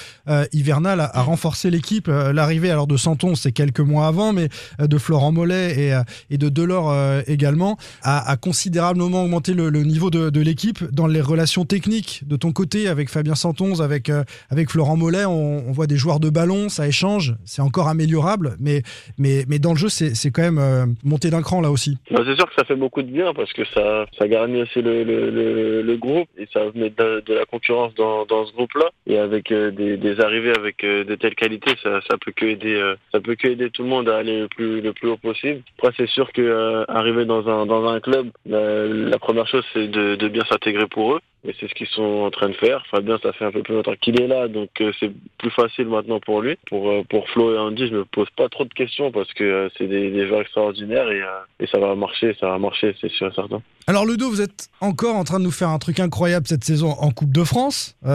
hivernal 0.52 1.00
a, 1.00 1.22
renforcé 1.22 1.72
l'équipe. 1.72 2.08
L'arrivée 2.08 2.70
alors 2.70 2.88
de 2.88 2.98
Santon, 2.98 3.36
c'est 3.36 3.52
quelques 3.52 3.80
mois 3.80 4.08
avant, 4.08 4.34
mais 4.34 4.50
de 4.80 4.98
Florent 4.98 5.32
Mollet 5.32 5.80
et, 5.80 6.02
et 6.30 6.38
de 6.38 6.50
Delors 6.50 6.94
également, 7.28 7.78
a, 8.04 8.36
considérablement 8.38 9.24
augmenté 9.24 9.54
le, 9.54 9.70
niveau 9.72 10.10
de, 10.10 10.30
de 10.30 10.42
l'équipe 10.42 10.84
dans 10.92 11.08
les 11.08 11.22
relations 11.22 11.66
techniques 11.66 12.24
de 12.28 12.36
ton 12.36 12.52
côté 12.52 12.90
avec 12.90 13.10
Fabien 13.10 13.36
Santonze, 13.36 13.82
avec, 13.82 14.12
avec 14.50 14.70
Florent 14.70 14.98
Mollet. 14.98 15.26
On, 15.26 15.72
voit 15.72 15.88
des 15.88 15.98
joueurs 15.98 16.20
de 16.20 16.30
ballon, 16.30 16.70
ça 16.70 16.88
échange, 16.88 17.36
c'est 17.44 17.62
encore 17.62 17.88
améliorable, 17.90 18.56
mais, 18.60 18.82
mais, 19.18 19.44
mais 19.50 19.60
dans 19.60 19.72
le 19.72 19.78
jeu, 19.78 19.90
c'est 19.90 20.32
quand 20.32 20.42
même 20.42 20.60
euh, 20.60 20.86
monté 21.04 21.30
d'un 21.30 21.42
cran 21.42 21.60
là 21.62 21.72
aussi. 21.72 21.98
Bah, 22.12 22.22
c'est 22.26 22.36
sûr 22.36 22.46
que 22.46 22.54
ça 22.58 22.64
fait 22.64 22.76
beaucoup 22.76 23.02
de 23.02 23.12
bien 23.12 23.34
parce 23.34 23.52
que 23.54 23.66
ça, 23.74 24.06
ça 24.18 24.28
garnit 24.28 24.62
aussi 24.62 24.82
le, 24.82 25.04
le, 25.04 25.98
groupe 25.98 26.28
et 26.38 26.48
ça 26.54 26.62
met 26.76 26.90
de, 26.90 27.34
la 27.34 27.46
concurrence 27.46 27.94
dans, 27.96 28.26
dans 28.26 28.46
ce 28.46 28.54
groupe-là. 28.54 28.90
Et 29.08 29.18
avec 29.18 29.52
euh, 29.52 29.72
des, 29.72 30.20
arrivées 30.20 30.54
avec 30.58 30.84
euh, 30.84 31.04
de 31.04 31.16
telles 31.16 31.36
qualités, 31.36 31.74
ça, 31.82 32.00
ça 32.10 32.18
peut 32.18 32.32
que 32.32 32.46
aider, 32.46 32.76
euh, 32.76 32.96
ça 33.12 33.20
peut 33.20 33.36
que 33.36 33.48
aider 33.48 33.70
tout 33.70 33.84
le 33.84 33.90
monde 33.90 34.10
à 34.10 34.18
aller 34.18 34.42
le 34.42 34.48
plus, 34.48 34.82
le 34.82 34.94
plus 34.94 35.10
haut 35.10 35.18
possible. 35.18 35.62
Après, 35.78 35.94
c'est 35.98 36.10
sûr 36.10 36.32
que 36.32 36.86
arriver 36.88 37.26
dans 37.26 37.48
un, 37.48 37.66
dans 37.66 37.88
un 37.88 38.00
club, 38.00 38.30
la, 38.46 39.20
première 39.20 39.48
chose 39.48 39.64
c'est 39.74 39.88
de 39.88 40.28
bien 40.28 40.44
s'intégrer 40.50 40.88
pour 40.88 41.16
eux. 41.16 41.20
Et 41.48 41.54
c'est 41.60 41.68
ce 41.70 41.76
qu'ils 41.76 41.88
sont 41.88 42.02
en 42.02 42.32
train 42.32 42.50
de 42.50 42.56
faire. 42.56 42.84
Fabien, 42.90 43.20
ça 43.22 43.32
fait 43.34 43.46
un 43.46 43.52
peu 43.52 43.62
plus 43.62 43.76
longtemps 43.76 43.94
qu'il 44.02 44.20
est 44.20 44.28
là, 44.28 44.48
donc 44.48 44.70
euh, 44.82 44.92
c'est 45.00 45.12
plus 45.38 45.52
facile 45.52 45.88
maintenant 45.88 46.20
pour 46.20 46.42
lui. 46.42 46.58
Pour 46.68 46.90
euh, 46.90 47.04
pour 47.08 47.30
Flo 47.30 47.54
et 47.54 47.58
Andy, 47.58 47.88
je 47.88 47.94
me 47.94 48.06
pose 48.06 48.28
pas 48.36 48.50
trop 48.50 48.66
de 48.66 48.74
questions 48.74 49.12
parce 49.12 49.32
que 49.34 49.44
euh, 49.44 49.70
c'est 49.78 49.88
des, 49.88 50.10
des 50.10 50.28
joueurs 50.28 50.42
extraordinaires 50.42 51.10
et, 51.12 51.22
euh, 51.22 51.26
et 51.60 51.68
ça 51.68 51.78
va 51.78 51.94
marcher, 51.94 52.36
ça 52.40 52.48
va 52.48 52.58
marcher, 52.58 52.96
c'est 53.00 53.12
sûr 53.12 53.28
et 53.28 53.36
certain. 53.36 53.62
Alors 53.86 54.08
Ludo, 54.08 54.28
vous 54.28 54.42
êtes 54.42 54.70
encore 54.82 55.16
en 55.16 55.24
train 55.24 55.40
de 55.40 55.44
nous 55.44 55.52
faire 55.52 55.70
un 55.70 55.78
truc 55.78 56.00
incroyable 56.00 56.48
cette 56.48 56.64
saison 56.64 56.96
en 57.00 57.12
Coupe 57.12 57.32
de 57.32 57.44
France. 57.44 57.96
Il 58.04 58.10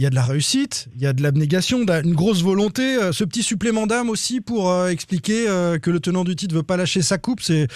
y 0.00 0.06
a 0.06 0.10
de 0.10 0.14
la 0.16 0.24
réussite, 0.24 0.88
il 0.96 1.02
y 1.02 1.06
a 1.06 1.12
de 1.12 1.22
l'abnégation, 1.22 1.78
une 1.86 2.14
grosse 2.14 2.42
volonté. 2.42 2.98
ce 3.12 3.22
petit 3.22 3.44
supplément 3.44 3.86
d'âme 3.86 4.10
aussi 4.10 4.40
pour 4.40 4.74
expliquer 4.88 5.46
que 5.80 5.90
le 5.90 6.00
tenant 6.00 6.24
du 6.24 6.34
titre 6.34 6.56
veut 6.56 6.64
pas 6.64 6.76
lâcher 6.76 7.02
sa 7.02 7.18
coupe. 7.18 7.40
C'est 7.40 7.68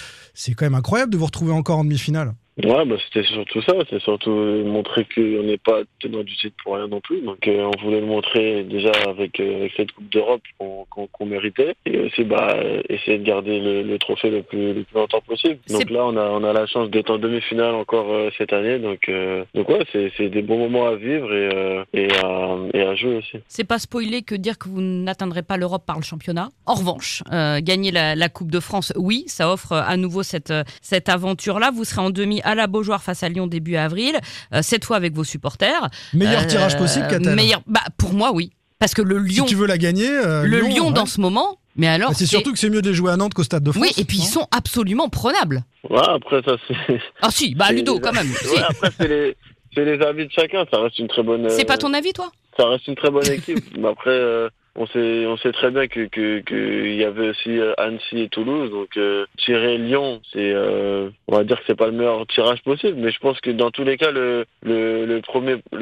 quand 0.55 0.65
même 0.65 0.75
incroyable 0.75 1.13
de 1.13 1.17
vous 1.17 1.25
retrouver 1.25 1.53
encore 1.53 1.77
en 1.77 1.85
demi-finale. 1.85 2.33
Ouais, 2.63 2.85
bah 2.85 2.95
c'était 3.05 3.27
surtout 3.27 3.61
ça, 3.61 3.73
c'est 3.89 4.01
surtout 4.01 4.31
euh, 4.31 4.63
montrer 4.63 5.05
qu'on 5.13 5.43
n'est 5.43 5.59
pas 5.59 5.81
tenant 5.99 6.23
du 6.23 6.35
titre 6.35 6.55
pour 6.63 6.75
rien 6.75 6.87
non 6.87 6.99
plus. 7.01 7.21
Donc 7.21 7.47
euh, 7.47 7.69
on 7.75 7.83
voulait 7.83 7.99
le 7.99 8.07
montrer 8.07 8.63
déjà 8.63 8.91
avec, 9.07 9.39
euh, 9.39 9.57
avec 9.57 9.73
cette 9.77 9.91
Coupe 9.91 10.09
d'Europe 10.09 10.41
qu'on 10.57 11.25
méritait 11.25 11.75
et 11.85 11.99
aussi 11.99 12.23
bah 12.23 12.57
essayer 12.89 13.19
de 13.19 13.23
garder 13.23 13.59
le, 13.59 13.83
le 13.83 13.99
trophée 13.99 14.31
le 14.31 14.41
plus, 14.41 14.73
le 14.73 14.83
plus 14.83 14.95
longtemps 14.95 15.21
possible. 15.21 15.59
Donc 15.69 15.89
là 15.91 16.05
on 16.05 16.17
a 16.17 16.25
on 16.29 16.43
a 16.43 16.51
la 16.51 16.65
chance 16.65 16.89
d'être 16.89 17.11
en 17.11 17.19
demi-finale 17.19 17.75
encore 17.75 18.11
euh, 18.11 18.29
cette 18.39 18.53
année, 18.53 18.79
donc 18.79 19.09
donc 19.53 19.69
ouais 19.69 19.85
c'est 19.91 20.29
des 20.29 20.41
bons 20.41 20.57
moments 20.57 20.87
à 20.87 20.95
vivre 20.95 21.31
et 21.33 21.83
et 21.93 22.07
à 22.23 22.57
et 22.73 22.81
à 22.81 22.95
jouer 22.95 23.17
aussi. 23.17 23.37
C'est 23.47 23.67
pas 23.67 23.77
spoiler 23.77 24.23
que 24.23 24.33
dire 24.33 24.57
que 24.57 24.67
vous 24.67 24.81
n'atteindrez 24.81 25.43
pas 25.43 25.57
l'Europe 25.57 25.83
par 25.85 25.97
le 25.97 26.03
championnat. 26.03 26.49
En 26.65 26.73
revanche, 26.73 27.21
gagner 27.31 27.91
la, 27.91 28.15
la 28.15 28.29
Coupe 28.29 28.49
de 28.51 28.59
France, 28.59 28.93
oui, 28.95 29.25
ça 29.27 29.51
offre 29.51 29.73
à 29.73 29.95
nouveau 29.95 30.23
cette, 30.23 30.53
cette 30.81 31.09
aventure-là. 31.09 31.69
Vous 31.71 31.83
serez 31.83 32.01
en 32.01 32.09
demi 32.09 32.41
à 32.47 32.55
la 32.55 32.67
Beaujoire 32.67 33.03
face 33.03 33.23
à 33.23 33.29
Lyon 33.29 33.45
début 33.47 33.75
avril, 33.75 34.17
euh, 34.53 34.61
cette 34.63 34.85
fois 34.85 34.95
avec 34.95 35.13
vos 35.13 35.23
supporters. 35.23 35.89
Meilleur 36.13 36.41
Euh, 36.41 36.45
tirage 36.45 36.77
possible, 36.77 37.07
Catel. 37.07 37.35
meilleur, 37.35 37.61
bah, 37.67 37.81
Pour 37.97 38.13
moi, 38.13 38.31
oui. 38.33 38.51
Parce 38.79 38.93
que 38.93 39.01
le 39.01 39.19
Si 39.27 39.33
Lyon, 39.33 39.45
tu 39.45 39.55
veux 39.55 39.67
la 39.67 39.77
gagner, 39.77 40.09
euh, 40.09 40.43
le 40.43 40.61
Lyon 40.61 40.87
ouais. 40.87 40.93
dans 40.93 41.05
ce 41.07 41.19
moment, 41.19 41.57
mais 41.75 41.87
alors. 41.87 42.09
Bah, 42.11 42.15
c'est 42.17 42.25
surtout 42.27 42.53
que 42.53 42.59
c'est 42.59 42.69
mieux 42.69 42.81
de 42.81 42.89
les 42.89 42.95
jouer 42.95 43.11
à 43.11 43.17
Nantes 43.17 43.33
qu'au 43.33 43.43
Stade 43.43 43.63
de 43.63 43.71
France. 43.71 43.83
Oui, 43.83 43.91
et 43.97 44.05
puis 44.05 44.17
ils 44.17 44.25
non 44.25 44.25
sont 44.41 44.47
absolument 44.55 45.09
prenables. 45.09 45.63
Ouais 45.89 45.99
après 46.07 46.41
ça 46.43 46.55
c'est 46.67 46.75
Ah 47.21 47.29
si, 47.31 47.55
bah 47.55 47.71
Ludo 47.71 47.99
quand 47.99 48.13
même. 48.13 48.27
Si. 48.27 48.47
ouais, 48.55 48.61
après 48.69 48.89
c'est 48.97 49.07
les 49.07 49.35
c'est 49.73 49.83
les 49.85 49.99
avis 50.05 50.25
de 50.27 50.31
chacun, 50.31 50.65
ça 50.71 50.79
reste 50.81 50.99
une 50.99 51.07
très 51.07 51.23
bonne 51.23 51.49
C'est 51.49 51.61
euh, 51.63 51.65
pas 51.65 51.77
ton 51.77 51.93
avis, 51.93 52.13
toi? 52.13 52.31
ça 52.57 52.67
reste 52.67 52.87
une 52.87 52.95
très 52.95 53.09
bonne 53.11 53.29
équipe. 53.31 53.63
Mais 53.77 53.87
après, 53.89 54.09
euh, 54.09 54.49
on 54.77 55.37
sait, 55.37 55.51
très 55.51 55.71
bien 55.71 55.87
qu'il 55.87 56.95
y 56.95 57.03
avait 57.03 57.29
aussi 57.29 57.57
euh, 57.57 57.73
Annecy 57.77 58.19
et 58.19 58.29
Toulouse. 58.29 58.69
Donc 58.69 58.89
euh, 58.97 59.25
tirer 59.37 59.77
Lyon, 59.77 60.21
c'est, 60.31 60.51
euh, 60.53 61.09
on 61.27 61.35
va 61.35 61.43
dire 61.43 61.57
que 61.57 61.63
c'est 61.67 61.77
pas 61.77 61.87
le 61.87 61.93
meilleur 61.93 62.25
tirage 62.27 62.61
possible. 62.63 62.95
Mais 62.97 63.11
je 63.11 63.19
pense 63.19 63.39
que 63.41 63.49
dans 63.49 63.71
tous 63.71 63.83
les 63.83 63.97
cas, 63.97 64.11
le 64.11 64.45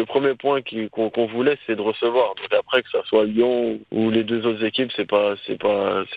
premier 0.06 0.36
point 0.36 0.62
qu'on 0.92 1.28
voulait, 1.28 1.58
c'est 1.68 1.76
de 1.76 1.82
recevoir. 1.82 2.36
Donc 2.36 2.48
après, 2.58 2.82
que 2.84 2.90
ça 2.90 3.02
soit 3.08 3.26
Lyon 3.26 3.80
ou 3.92 4.10
les 4.10 4.24
deux 4.24 4.46
autres 4.46 4.64
équipes, 4.64 4.92
c'est 4.96 5.08
pas 5.08 5.36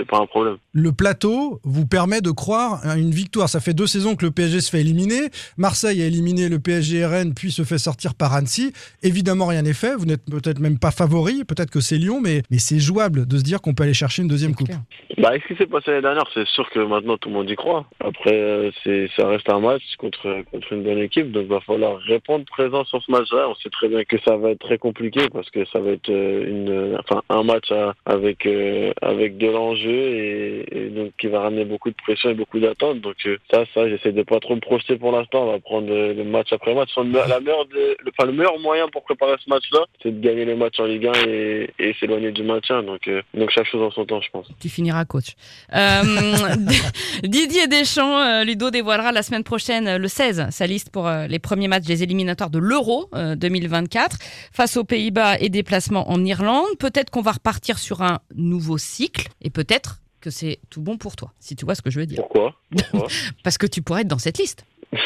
pas 0.09 0.19
un 0.19 0.27
problème. 0.27 0.57
le 0.73 0.93
plateau 0.93 1.61
vous 1.65 1.87
permet 1.87 2.21
de 2.21 2.31
croire 2.31 2.81
à 2.87 2.97
une 2.97 3.11
victoire. 3.11 3.49
Ça 3.49 3.61
fait 3.61 3.75
deux 3.75 3.87
saisons 3.87 4.17
que 4.17 4.25
le 4.25 4.31
PSG 4.31 4.61
se 4.61 4.71
fait 4.71 4.81
éliminer. 4.81 5.29
Marseille 5.57 6.03
a 6.03 6.07
éliminé 6.07 6.49
le 6.49 6.59
PSG 6.59 7.05
RN, 7.05 7.35
puis 7.35 7.53
se 7.53 7.63
fait 7.63 7.79
sortir 7.79 8.15
par 8.15 8.35
Annecy. 8.35 8.73
Évidemment, 9.03 9.47
rien 9.47 9.63
n'est 9.63 9.75
fait. 9.75 9.95
Vous 9.95 10.07
n'êtes 10.07 10.25
peut-être 10.25 10.61
même 10.61 10.79
pas 10.79 10.91
favori. 10.91 11.45
Peut-être 11.45 11.71
que 11.71 11.81
c'est 11.81 11.99
Lyon, 11.99 12.21
mais, 12.23 12.43
mais 12.51 12.59
c'est 12.69 12.79
jouable 12.79 13.27
de 13.27 13.37
se 13.39 13.43
dire 13.43 13.61
qu'on 13.63 13.75
peut 13.75 13.85
aller 13.85 13.95
chercher 13.95 14.23
une 14.23 14.29
deuxième 14.29 14.55
coupe. 14.55 14.69
Bah, 15.17 15.33
ce 15.35 15.47
qui 15.53 15.57
s'est 15.59 15.67
passé 15.67 15.91
l'année 15.91 16.03
dernière, 16.03 16.29
c'est 16.35 16.47
sûr 16.49 16.69
que 16.71 16.79
maintenant 16.81 17.17
tout 17.17 17.29
le 17.29 17.35
monde 17.35 17.49
y 17.51 17.57
croit. 17.57 17.87
Après, 18.01 18.35
euh, 18.35 18.71
c'est, 18.85 19.09
ça 19.17 19.27
reste 19.27 19.49
un 19.51 19.59
match 19.61 19.83
contre, 19.99 20.43
contre 20.51 20.73
une 20.73 20.83
bonne 20.85 20.99
équipe, 20.99 21.33
donc 21.33 21.45
il 21.45 21.49
va 21.49 21.61
falloir 21.61 21.99
répondre 21.99 22.45
présent 22.45 22.85
sur 22.85 23.03
ce 23.03 23.11
match-là. 23.11 23.49
On 23.49 23.55
sait 23.57 23.71
très 23.71 23.89
bien 23.89 24.05
que 24.05 24.17
ça 24.27 24.37
va 24.37 24.51
être 24.51 24.61
très 24.61 24.79
compliqué 24.79 25.21
parce 25.33 25.49
que 25.51 25.65
ça 25.73 25.81
va 25.81 25.91
être 25.93 26.09
euh, 26.11 26.47
une, 26.49 26.97
enfin, 27.01 27.23
un 27.31 27.43
match 27.43 27.71
à- 27.73 27.95
avec, 28.07 28.45
euh, 28.47 28.93
avec 29.03 29.39
de 29.39 29.47
l'enjeu 29.49 29.91
et, 29.91 30.67
et 30.79 30.89
donc 30.91 31.13
qui 31.19 31.27
va 31.29 31.41
ramener 31.41 31.65
beaucoup 31.65 31.91
de 31.91 31.97
pression 31.97 32.31
et 32.31 32.35
beaucoup 32.35 32.61
d'attentes. 32.61 33.01
Donc 33.01 33.17
euh, 33.27 33.39
ça, 33.51 33.65
ça, 33.75 33.89
j'essaie 33.89 34.13
de 34.13 34.23
pas 34.23 34.39
trop 34.41 34.55
me 34.55 34.61
projeter 34.61 34.97
pour 34.97 35.13
l'instant. 35.13 35.49
On 35.49 35.53
va 35.53 35.59
prendre 35.59 35.89
le 35.89 36.25
match 36.25 36.53
après 36.53 36.75
match. 36.75 36.91
La 36.97 37.41
meilleure 37.41 37.67
de- 37.67 37.97
le, 38.05 38.11
enfin, 38.17 38.27
le 38.31 38.37
meilleur 38.37 38.59
moyen 38.61 38.89
pour 38.89 39.03
préparer 39.05 39.35
ce 39.45 39.49
match-là, 39.51 39.81
c'est 40.03 40.13
de 40.21 40.21
gagner 40.21 40.45
les 40.45 40.55
matchs 40.55 40.79
en 40.81 40.85
Ligue 40.85 41.07
1 41.07 41.13
et, 41.29 41.71
et 41.79 41.95
s'éloigner 41.95 42.31
du 42.33 42.43
Donc, 42.69 43.09
euh, 43.09 43.23
donc 43.35 43.51
chaque 43.51 43.67
chose 43.67 43.83
en 43.83 43.91
son 43.91 44.05
temps, 44.05 44.21
je 44.21 44.31
pense. 44.31 44.49
Tu 44.61 44.69
finiras 44.69 45.05
coach. 45.05 45.35
Euh, 45.75 46.03
Didier 47.23 47.67
Deschamps, 47.67 48.19
euh, 48.19 48.45
Ludo 48.45 48.71
dévoilera 48.71 49.13
la 49.13 49.23
semaine 49.23 49.45
prochaine, 49.45 49.97
le 49.97 50.09
16, 50.09 50.49
sa 50.51 50.67
liste 50.67 50.91
pour 50.91 51.09
les 51.09 51.39
premiers 51.39 51.69
matchs 51.69 51.85
des 51.85 52.03
éliminatoires 52.03 52.51
de 52.51 52.59
l'Euro 52.59 53.09
euh, 53.15 53.37
2024 53.37 54.19
face 54.53 54.77
aux 54.77 54.85
Pays-Bas 54.85 55.39
et 55.41 55.49
déplacement 55.49 56.11
en 56.11 56.25
Irlande. 56.25 56.67
Peut-être 56.79 57.11
qu'on 57.11 57.23
va 57.23 57.33
repartir 57.33 57.79
sur 57.79 58.03
un 58.03 58.21
nouveau 58.35 58.79
cycle 58.79 59.29
et 59.43 59.51
peut-être 59.51 60.01
que 60.21 60.31
c'est 60.31 60.59
tout 60.71 60.83
bon 60.83 60.97
pour 60.97 61.17
toi, 61.17 61.33
si 61.39 61.55
tu 61.55 61.65
vois 61.65 61.75
ce 61.75 61.83
que 61.83 61.91
je 61.91 62.01
veux 62.01 62.07
dire. 62.07 62.21
Pourquoi? 62.23 62.55
Pourquoi? 62.91 63.09
Parce 63.45 63.59
que 63.59 63.67
tu 63.67 63.83
pourrais 63.83 64.03
être 64.03 64.09
dans 64.09 64.19
cette 64.19 64.39
liste. 64.39 64.65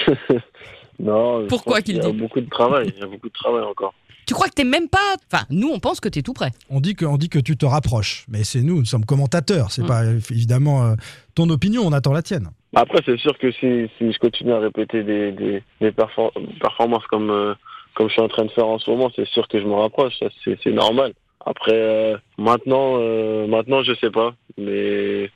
Non, 0.98 1.46
Pourquoi 1.48 1.80
qu'il 1.82 1.96
Il 1.96 2.02
y 2.02 2.06
a 2.06 2.10
dit 2.10 2.16
beaucoup 2.16 2.40
de 2.40 2.48
travail. 2.48 2.92
Il 2.94 3.00
y 3.00 3.02
a 3.02 3.06
beaucoup 3.06 3.28
de 3.28 3.32
travail 3.32 3.62
encore. 3.64 3.94
Tu 4.26 4.34
crois 4.34 4.46
que 4.48 4.54
t'es 4.54 4.64
même 4.64 4.88
pas. 4.88 5.16
Enfin, 5.32 5.44
nous, 5.50 5.68
on 5.68 5.80
pense 5.80 5.98
que 5.98 6.08
t'es 6.08 6.22
tout 6.22 6.32
prêt. 6.32 6.52
On 6.70 6.80
dit 6.80 6.94
que, 6.94 7.04
on 7.04 7.16
dit 7.16 7.28
que 7.28 7.40
tu 7.40 7.56
te 7.56 7.66
rapproches, 7.66 8.24
mais 8.28 8.44
c'est 8.44 8.62
nous, 8.62 8.78
nous 8.78 8.84
sommes 8.84 9.04
commentateurs. 9.04 9.72
C'est 9.72 9.82
Mm. 9.82 9.86
pas 9.86 10.04
évidemment 10.30 10.84
euh, 10.84 10.94
ton 11.34 11.48
opinion, 11.50 11.82
on 11.84 11.92
attend 11.92 12.12
la 12.12 12.22
tienne. 12.22 12.48
Après, 12.74 13.00
c'est 13.04 13.18
sûr 13.18 13.36
que 13.38 13.50
si, 13.52 13.90
si 13.98 14.12
je 14.12 14.18
continue 14.20 14.52
à 14.52 14.60
répéter 14.60 15.02
des, 15.02 15.32
des, 15.32 15.62
des 15.80 15.90
perfor- 15.90 16.32
performances 16.60 17.06
comme, 17.08 17.30
euh, 17.30 17.54
comme 17.94 18.06
je 18.08 18.12
suis 18.12 18.22
en 18.22 18.28
train 18.28 18.44
de 18.44 18.50
faire 18.52 18.66
en 18.66 18.78
ce 18.78 18.88
moment, 18.90 19.10
c'est 19.16 19.26
sûr 19.28 19.48
que 19.48 19.60
je 19.60 19.64
me 19.66 19.74
rapproche. 19.74 20.14
Ça, 20.20 20.26
C'est 20.44 20.56
c'est 20.62 20.72
normal. 20.72 21.12
Après, 21.44 21.72
euh, 21.74 22.16
maintenant, 22.38 22.98
euh, 23.00 23.48
maintenant, 23.48 23.82
je 23.82 23.92
sais 23.94 24.10
pas. 24.10 24.34
Mais 24.56 25.30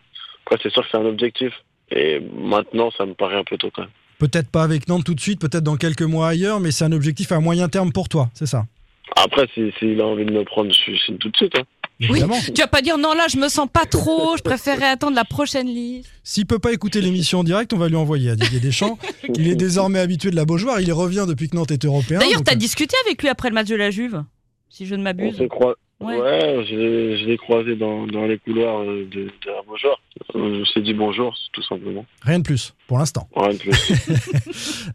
après, 0.46 0.58
c'est 0.62 0.70
sûr 0.72 0.82
que 0.82 0.88
c'est 0.92 0.96
un 0.98 1.06
objectif. 1.06 1.52
Et 1.90 2.20
maintenant, 2.20 2.90
ça 2.96 3.04
me 3.04 3.14
paraît 3.14 3.36
un 3.36 3.44
peu 3.44 3.56
tôt 3.58 3.70
quand 3.74 3.82
même. 3.82 3.90
Peut-être 4.18 4.48
pas 4.48 4.62
avec 4.62 4.88
Nantes 4.88 5.04
tout 5.04 5.14
de 5.14 5.20
suite, 5.20 5.40
peut-être 5.40 5.64
dans 5.64 5.76
quelques 5.76 6.02
mois 6.02 6.28
ailleurs, 6.28 6.60
mais 6.60 6.70
c'est 6.70 6.84
un 6.84 6.92
objectif 6.92 7.32
à 7.32 7.40
moyen 7.40 7.68
terme 7.68 7.92
pour 7.92 8.08
toi, 8.08 8.30
c'est 8.34 8.46
ça? 8.46 8.66
Après, 9.14 9.46
s'il 9.54 9.70
si, 9.72 9.78
s'il 9.80 10.00
a 10.00 10.06
envie 10.06 10.24
de 10.24 10.32
me 10.32 10.44
prendre, 10.44 10.70
je 10.72 10.96
signe 11.04 11.18
tout 11.18 11.30
de 11.30 11.36
suite. 11.36 11.52
Hein. 11.58 11.62
Évidemment. 12.00 12.36
Tu 12.54 12.60
vas 12.60 12.66
pas 12.66 12.82
dire 12.82 12.98
non, 12.98 13.14
là, 13.14 13.26
je 13.30 13.38
me 13.38 13.48
sens 13.48 13.68
pas 13.72 13.86
trop, 13.86 14.36
je 14.36 14.42
préférerais 14.42 14.88
attendre 14.88 15.16
la 15.16 15.24
prochaine 15.24 15.66
liste. 15.66 16.10
S'il 16.24 16.44
peut 16.46 16.58
pas 16.58 16.72
écouter 16.72 17.00
l'émission 17.00 17.38
en 17.38 17.44
direct, 17.44 17.72
on 17.72 17.78
va 17.78 17.88
lui 17.88 17.96
envoyer 17.96 18.30
à 18.30 18.36
Didier 18.36 18.60
Deschamps. 18.60 18.98
Il 19.34 19.48
est 19.48 19.54
désormais 19.54 20.00
habitué 20.00 20.30
de 20.30 20.36
la 20.36 20.44
Beaujoire, 20.44 20.80
il 20.80 20.88
y 20.88 20.92
revient 20.92 21.24
depuis 21.26 21.48
que 21.48 21.56
Nantes 21.56 21.70
est 21.70 21.84
européen. 21.84 22.18
D'ailleurs, 22.18 22.36
donc, 22.40 22.44
t'as 22.46 22.52
euh, 22.52 22.56
discuté 22.56 22.94
avec 23.06 23.22
lui 23.22 23.28
après 23.30 23.48
le 23.48 23.54
match 23.54 23.68
de 23.68 23.76
la 23.76 23.90
Juve, 23.90 24.22
si 24.68 24.86
je 24.86 24.94
ne 24.94 25.00
On 25.00 25.04
m'abuse. 25.04 25.36
s'est 25.38 25.48
croi- 25.48 25.76
Ouais. 25.98 26.20
Ouais, 26.20 26.66
je 26.68 26.74
l'ai- 26.76 27.18
je 27.18 27.24
l'ai 27.26 27.38
croisé 27.38 27.74
dans, 27.74 28.06
dans 28.06 28.26
les 28.26 28.36
couloirs 28.38 28.80
euh, 28.82 29.06
de, 29.10 29.24
de 29.24 29.30
la 29.46 29.62
Beaujoire. 29.66 29.98
On 30.34 30.64
s'est 30.66 30.82
dit 30.82 30.92
bonjour, 30.92 31.34
tout 31.54 31.62
simplement. 31.62 32.04
Rien 32.22 32.38
de 32.40 32.44
plus 32.44 32.74
pour 32.86 32.98
l'instant. 32.98 33.28
Rien 33.34 33.54
de 33.54 33.58
plus. 33.58 33.92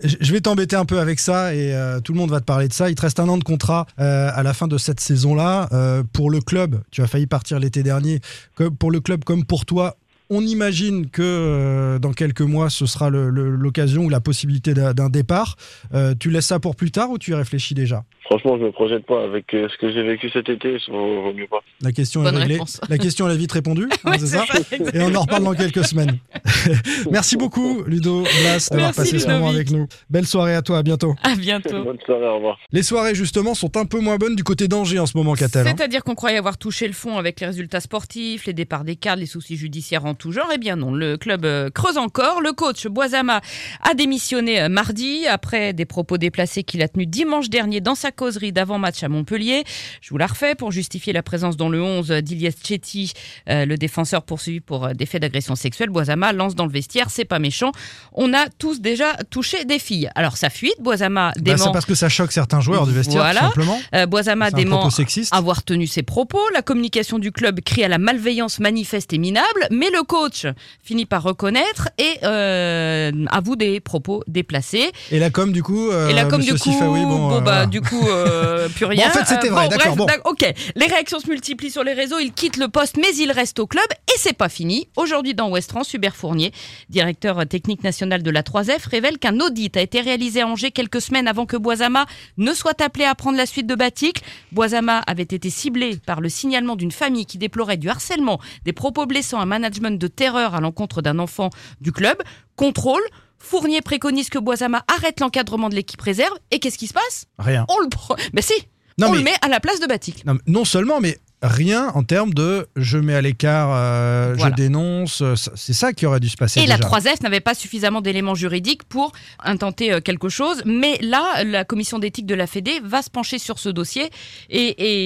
Je 0.22 0.32
vais 0.32 0.42
t'embêter 0.42 0.76
un 0.76 0.86
peu 0.86 1.00
avec 1.00 1.20
ça 1.20 1.56
et 1.56 1.74
euh, 1.74 2.00
tout 2.02 2.14
le 2.14 2.20
monde 2.20 2.30
va 2.30 2.40
te 2.40 2.46
parler 2.46 2.68
de 2.68 2.74
ça. 2.74 2.90
Il 2.90 2.96
te 2.96 3.02
reste 3.02 3.20
un 3.20 3.28
an 3.30 3.38
de 3.38 3.44
contrat 3.44 3.88
euh, 4.00 4.30
à 4.34 4.44
la 4.44 4.54
fin 4.54 4.68
de 4.68 4.78
cette 4.78 5.00
saison-là. 5.00 5.70
Euh, 5.72 6.04
pour 6.14 6.30
le 6.30 6.40
club, 6.40 6.82
tu 6.92 7.02
as 7.02 7.08
failli 7.08 7.26
partir 7.28 7.60
l'été 7.60 7.82
dernier. 7.84 8.20
Comme 8.56 8.76
pour 8.76 8.92
le 8.92 9.00
club 9.00 9.24
comme 9.24 9.44
pour 9.46 9.66
toi, 9.66 9.96
on 10.30 10.42
imagine 10.46 11.10
que 11.10 11.22
euh, 11.24 12.00
dans 12.00 12.14
quelques 12.14 12.40
mois, 12.42 12.70
ce 12.70 12.86
sera 12.86 13.10
l'occasion 13.10 14.04
ou 14.06 14.10
la 14.10 14.22
possibilité 14.22 14.74
d'un 14.74 14.94
d'un 14.94 15.10
départ. 15.10 15.58
Euh, 15.94 16.14
tu 16.18 16.30
laisses 16.30 16.46
ça 16.46 16.60
pour 16.60 16.76
plus 16.78 16.92
tard 16.92 17.10
ou 17.10 17.18
tu 17.18 17.32
y 17.32 17.34
réfléchis 17.34 17.74
déjà? 17.74 18.04
Franchement, 18.26 18.58
je 18.58 18.64
me 18.64 18.72
projette 18.72 19.06
pas 19.06 19.24
avec 19.24 19.54
euh, 19.54 19.68
ce 19.70 19.78
que 19.78 19.92
j'ai 19.92 20.04
vécu 20.04 20.30
cet 20.30 20.48
été. 20.48 20.78
Vaut, 20.90 21.22
vaut 21.24 21.34
mieux 21.34 21.48
pas. 21.48 21.60
La 21.82 21.92
question 21.92 22.22
Bonne 22.24 22.36
est 22.36 22.40
réglée. 22.40 22.54
réponse. 22.56 22.80
La 22.90 22.98
question 22.98 23.28
elle 23.28 23.36
est 23.36 23.38
vite 23.38 23.52
répondue. 23.52 23.88
hein, 24.06 24.12
Ouais, 24.12 24.20
c'est 24.20 24.28
ça. 24.28 24.46
Et 24.94 25.02
on 25.02 25.14
en 25.16 25.22
reparle 25.22 25.44
dans 25.44 25.54
quelques 25.54 25.84
semaines. 25.84 26.18
Merci 27.12 27.38
beaucoup, 27.38 27.84
Ludo 27.86 28.22
Blas, 28.22 28.68
d'avoir 28.70 28.88
Merci, 28.96 29.00
passé 29.02 29.20
ce 29.20 29.28
moment 29.28 29.50
avec 29.50 29.72
nous. 29.72 29.88
Belle 30.10 30.26
soirée 30.28 30.56
à 30.56 30.62
toi, 30.62 30.78
à 30.80 30.84
bientôt. 30.84 31.16
À 31.24 31.36
bientôt. 31.36 31.84
Bonne 31.84 31.98
soirée, 32.06 32.28
au 32.28 32.36
revoir. 32.36 32.58
Les 32.72 32.84
soirées, 32.84 33.16
justement, 33.16 33.54
sont 33.54 33.76
un 33.78 33.86
peu 33.86 34.00
moins 34.00 34.18
bonnes 34.18 34.36
du 34.36 34.44
côté 34.44 34.68
d'Angers 34.68 35.00
en 35.00 35.06
ce 35.06 35.18
moment, 35.18 35.34
Catel. 35.34 35.68
hein. 35.68 35.74
C'est-à-dire 35.76 36.04
qu'on 36.04 36.16
croyait 36.16 36.38
avoir 36.38 36.58
touché 36.58 36.88
le 36.88 36.94
fond 36.94 37.18
avec 37.18 37.40
les 37.40 37.48
résultats 37.48 37.80
sportifs, 37.82 38.46
les 38.46 38.54
départs 38.54 38.84
des 38.84 38.96
cadres, 38.96 39.20
les 39.22 39.26
soucis 39.26 39.56
judiciaires 39.58 40.06
en 40.06 40.14
tout 40.14 40.32
genre. 40.32 40.50
Eh 40.54 40.58
bien 40.58 40.76
non, 40.76 40.94
le 40.94 41.18
club 41.18 41.46
euh, 41.46 41.70
creuse 41.70 41.98
encore. 41.98 42.42
Le 42.42 42.54
coach 42.54 42.88
Boisama 42.88 43.42
a 43.82 43.94
démissionné 43.94 44.62
euh, 44.62 44.70
mardi 44.70 45.26
après 45.28 45.74
des 45.74 45.86
propos 45.86 46.18
déplacés 46.18 46.64
qu'il 46.64 46.82
a 46.82 46.88
tenus 46.88 47.08
dimanche 47.08 47.50
dernier 47.50 47.82
dans 47.82 47.96
sa 47.96 48.11
causerie 48.12 48.52
d'avant-match 48.52 49.04
à 49.04 49.10
Montpellier. 49.10 49.64
Je 50.02 50.10
vous 50.10 50.18
la 50.18 50.28
refais 50.28 50.56
pour 50.56 50.72
justifier 50.72 51.14
la 51.14 51.24
présence 51.24 51.58
dans 51.58 51.70
le 51.70 51.82
11 51.82 52.10
d'Ilias 52.22 52.54
Chetty, 52.64 53.14
euh, 53.50 53.66
le 53.66 53.78
défenseur 53.78 54.24
poursuivi 54.24 54.60
pour 54.60 54.86
euh, 54.86 54.94
des 54.94 55.06
faits 55.06 55.22
d'agression 55.22 55.56
sexuelle. 55.56 55.90
Boisama 55.90 56.34
lance 56.34 56.56
dans 56.56 56.66
le 56.66 56.72
vestiaire, 56.72 57.10
c'est 57.10 57.26
pas 57.26 57.40
méchant. 57.40 57.72
On 58.14 58.34
a 58.34 58.48
tous 58.58 58.82
déjà 58.82 59.14
touché 59.30 59.66
des 59.66 59.80
filles. 59.80 60.10
Alors 60.16 60.38
ça 60.38 60.50
fuite, 60.50 60.76
Boisama 60.80 61.32
Bah, 61.36 61.42
dément. 61.42 61.58
c'est 61.66 61.72
parce 61.72 61.86
que 61.86 61.96
ça 61.96 62.10
choque 62.10 62.32
certains 62.32 62.62
joueurs 62.62 62.86
du 62.88 62.94
vestiaire, 62.94 63.22
Voilà. 63.22 63.40
tout 63.42 63.46
simplement. 63.48 63.80
euh, 63.96 64.06
Boisama 64.06 64.52
dément 64.52 64.90
avoir 65.32 65.64
tenu 65.64 65.88
ses 65.88 66.04
propos. 66.04 66.40
La 66.54 66.62
communication 66.62 67.20
du 67.20 67.32
club 67.32 67.62
crie 67.62 67.84
à 67.84 67.88
la 67.88 67.98
malveillance 67.98 68.60
manifeste 68.60 69.14
et 69.14 69.18
minable, 69.18 69.68
mais 69.72 69.90
le 69.90 70.04
coach 70.04 70.46
finit 70.84 71.06
par 71.06 71.24
reconnaître 71.24 71.90
et 71.98 72.18
euh, 72.24 73.12
avoue 73.30 73.56
des 73.56 73.80
propos 73.80 74.24
déplacés. 74.28 74.92
Et 75.12 75.20
la 75.20 75.30
com, 75.30 75.52
du 75.52 75.64
coup. 75.64 75.92
et 75.92 76.14
la 76.14 76.26
com 76.26 76.40
monsieur 76.40 76.54
du 76.56 76.60
coup, 76.60 76.72
Sifaoui, 76.72 77.02
bon, 77.06 77.30
bon, 77.30 77.42
bah 77.42 77.66
du 77.66 77.82
coup 77.82 78.01
euh, 78.08 78.70
plus 78.70 78.86
rien. 78.86 79.08
en 79.08 79.12
fait, 79.12 79.26
c'était 79.26 79.50
vrai, 79.50 79.70
bon, 79.70 79.78
d'accord, 79.78 79.96
bon. 79.96 80.08
Ok, 80.26 80.46
les 80.76 80.86
réactions 80.86 81.20
se 81.20 81.30
multiplient 81.30 81.72
sur 81.72 81.84
les 81.84 81.94
réseaux. 81.94 82.20
Il 82.20 82.34
quitte 82.34 82.58
le 82.58 82.68
poste, 82.68 82.98
mais 82.98 83.16
il 83.16 83.32
reste 83.32 83.60
au 83.60 83.68
club 83.68 83.86
et 84.08 84.18
c'est 84.18 84.34
pas 84.34 84.50
fini. 84.50 84.88
Aujourd'hui 84.96 85.34
dans 85.34 85.50
West 85.50 85.72
France, 85.72 85.94
Hubert 85.94 86.16
Fournier, 86.16 86.52
directeur 86.90 87.46
technique 87.48 87.84
national 87.84 88.24
de 88.24 88.32
la 88.32 88.44
3F, 88.44 88.90
révèle 88.90 89.18
qu'un 89.18 89.40
audit 89.40 89.76
a 89.78 89.82
été 89.82 90.02
réalisé 90.02 90.42
à 90.42 90.48
Angers 90.48 90.72
quelques 90.72 91.02
semaines 91.02 91.28
avant 91.28 91.46
que 91.46 91.58
Boisama 91.58 92.06
ne 92.38 92.54
soit 92.54 92.82
appelé 92.82 93.06
à 93.06 93.16
prendre 93.16 93.38
la 93.38 93.46
suite 93.46 93.68
de 93.68 93.76
Batic. 93.76 94.24
Boisama 94.52 95.00
avait 95.08 95.24
été 95.24 95.50
ciblé 95.50 95.98
par 95.98 96.22
le 96.22 96.30
signalement 96.30 96.76
d'une 96.76 96.92
famille 96.92 97.26
qui 97.26 97.38
déplorait 97.38 97.78
du 97.78 97.90
harcèlement, 97.90 98.40
des 98.66 98.74
propos 98.74 99.06
blessants, 99.06 99.40
un 99.40 99.46
management 99.46 100.00
de 100.00 100.08
terreur 100.08 100.56
à 100.56 100.62
l'encontre 100.62 101.02
d'un 101.02 101.20
enfant 101.20 101.50
du 101.80 101.92
club. 101.92 102.18
Contrôle. 102.56 103.02
Fournier 103.44 103.82
préconise 103.82 104.30
que 104.30 104.40
Boisama 104.40 104.84
arrête 104.88 105.20
l'encadrement 105.20 105.70
de 105.70 105.76
l'équipe 105.76 106.02
réserve. 106.02 106.34
Et 106.52 106.60
qu'est-ce 106.60 106.78
qui 106.78 106.88
se 106.88 106.94
passe? 106.94 107.26
Rien. 107.40 107.66
On 107.70 107.80
le 107.80 107.90
prend. 107.90 108.16
Mais 108.34 108.42
si, 108.42 108.54
Non, 108.98 109.08
on 109.08 109.12
mais- 109.12 109.18
le 109.18 109.24
met 109.24 109.34
à 109.42 109.48
la 109.48 109.60
place 109.60 109.80
de. 109.80 109.88
Non, 110.26 110.34
mais 110.36 110.40
non 110.48 110.64
seulement, 110.66 111.00
mais 111.02 111.18
rien 111.42 111.90
en 111.96 112.04
termes 112.04 112.34
de 112.34 112.68
je 112.76 112.98
mets 112.98 113.16
à 113.16 113.22
l'écart, 113.22 113.70
euh, 113.74 114.34
Voilà. 114.38 114.56
je 114.56 114.62
dénonce. 114.62 115.22
euh, 115.22 115.36
C'est 115.56 115.74
ça 115.74 115.94
qui 115.94 116.06
aurait 116.06 116.20
dû 116.20 116.30
se 116.30 116.38
passer. 116.38 116.62
Et 116.62 116.68
la 116.68 116.78
déjà. 116.78 116.88
3F 116.88 117.24
n'avait 117.24 117.40
pas 117.40 117.54
suffisamment 117.56 118.02
d'éléments 118.02 118.36
juridiques 118.36 118.84
pour 118.84 119.12
intenter 119.44 119.92
euh, 119.94 120.02
quelque 120.02 120.30
chose. 120.30 120.62
Mais 120.66 120.98
là, 121.02 121.44
la 121.44 121.66
commission 121.66 122.00
d'éthique 122.00 122.26
de 122.26 122.36
la 122.36 122.48
Fédé 122.48 122.80
va 122.84 123.02
se 123.02 123.10
pencher 123.10 123.40
sur 123.40 123.58
ce 123.60 123.70
dossier 123.70 124.10
et, 124.50 124.60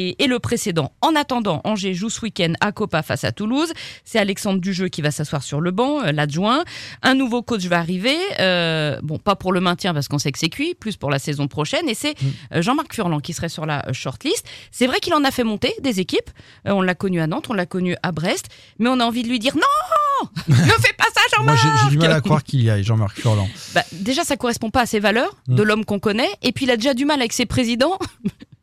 et- 0.09 0.23
et 0.23 0.27
le 0.27 0.39
précédent. 0.39 0.91
En 1.01 1.15
attendant, 1.15 1.61
Angers 1.63 1.93
joue 1.93 2.09
ce 2.09 2.21
week-end 2.21 2.53
à 2.59 2.71
Copa 2.71 3.01
face 3.01 3.23
à 3.23 3.31
Toulouse. 3.31 3.71
C'est 4.03 4.19
Alexandre 4.19 4.59
Dujeu 4.59 4.87
qui 4.89 5.01
va 5.01 5.11
s'asseoir 5.11 5.41
sur 5.43 5.61
le 5.61 5.71
banc, 5.71 6.01
l'adjoint. 6.11 6.63
Un 7.01 7.15
nouveau 7.15 7.41
coach 7.43 7.63
va 7.65 7.79
arriver. 7.79 8.17
euh, 8.39 8.99
bon, 9.03 9.17
pas 9.17 9.35
pour 9.35 9.53
le 9.53 9.61
maintien 9.61 9.93
parce 9.93 10.07
qu'on 10.07 10.19
sait 10.19 10.31
que 10.31 10.39
c'est 10.39 10.49
cuit, 10.49 10.75
plus 10.75 10.97
pour 10.97 11.09
la 11.09 11.19
saison 11.19 11.47
prochaine. 11.47 11.87
Et 11.87 11.93
c'est 11.95 12.15
euh, 12.53 12.61
Jean-Marc 12.61 12.93
Furlan 12.93 13.19
qui 13.19 13.33
serait 13.33 13.49
sur 13.49 13.65
la 13.65 13.85
shortlist. 13.93 14.45
C'est 14.71 14.87
vrai 14.87 14.99
qu'il 14.99 15.13
en 15.13 15.23
a 15.23 15.31
fait 15.31 15.43
monter 15.43 15.73
des 15.81 15.99
équipes. 15.99 16.25
Euh, 16.67 16.72
on 16.72 16.82
l'a 16.82 16.96
connu 16.96 17.20
à 17.22 17.27
Nantes, 17.27 17.48
on 17.50 17.53
l'a 17.53 17.65
connu 17.65 17.96
à 18.03 18.12
Brest. 18.12 18.48
Mais 18.79 18.89
on 18.89 19.00
a 19.00 19.05
envie 19.05 19.24
de 19.24 19.27
lui 19.29 19.39
dire 19.39 19.55
non 19.55 20.29
Ne 20.48 20.55
fais 20.55 20.94
pas 20.98 21.05
ça, 21.13 21.22
Jean-Marc 21.36 21.58
j'ai 21.62 21.70
j'ai 21.84 21.89
du 21.91 21.98
mal 21.98 22.12
à 22.12 22.22
croire 22.22 22.44
qu'il 22.44 22.62
y 22.62 22.70
aille, 22.70 22.84
Jean-Marc 22.84 23.20
Furlan. 23.20 23.48
bah, 23.74 23.84
déjà, 23.91 24.24
ça 24.24 24.38
correspond 24.38 24.70
pas 24.70 24.82
à 24.82 24.86
ses 24.86 25.00
valeurs 25.00 25.36
de 25.48 25.62
l'homme 25.63 25.86
qu'on 25.86 26.00
connaît. 26.00 26.29
Et 26.41 26.51
puis, 26.51 26.65
il 26.65 26.72
a 26.72 26.77
déjà 26.77 26.94
du 26.94 27.05
mal 27.05 27.20
avec 27.20 27.34
ses 27.34 27.46
présidents. 27.46 27.98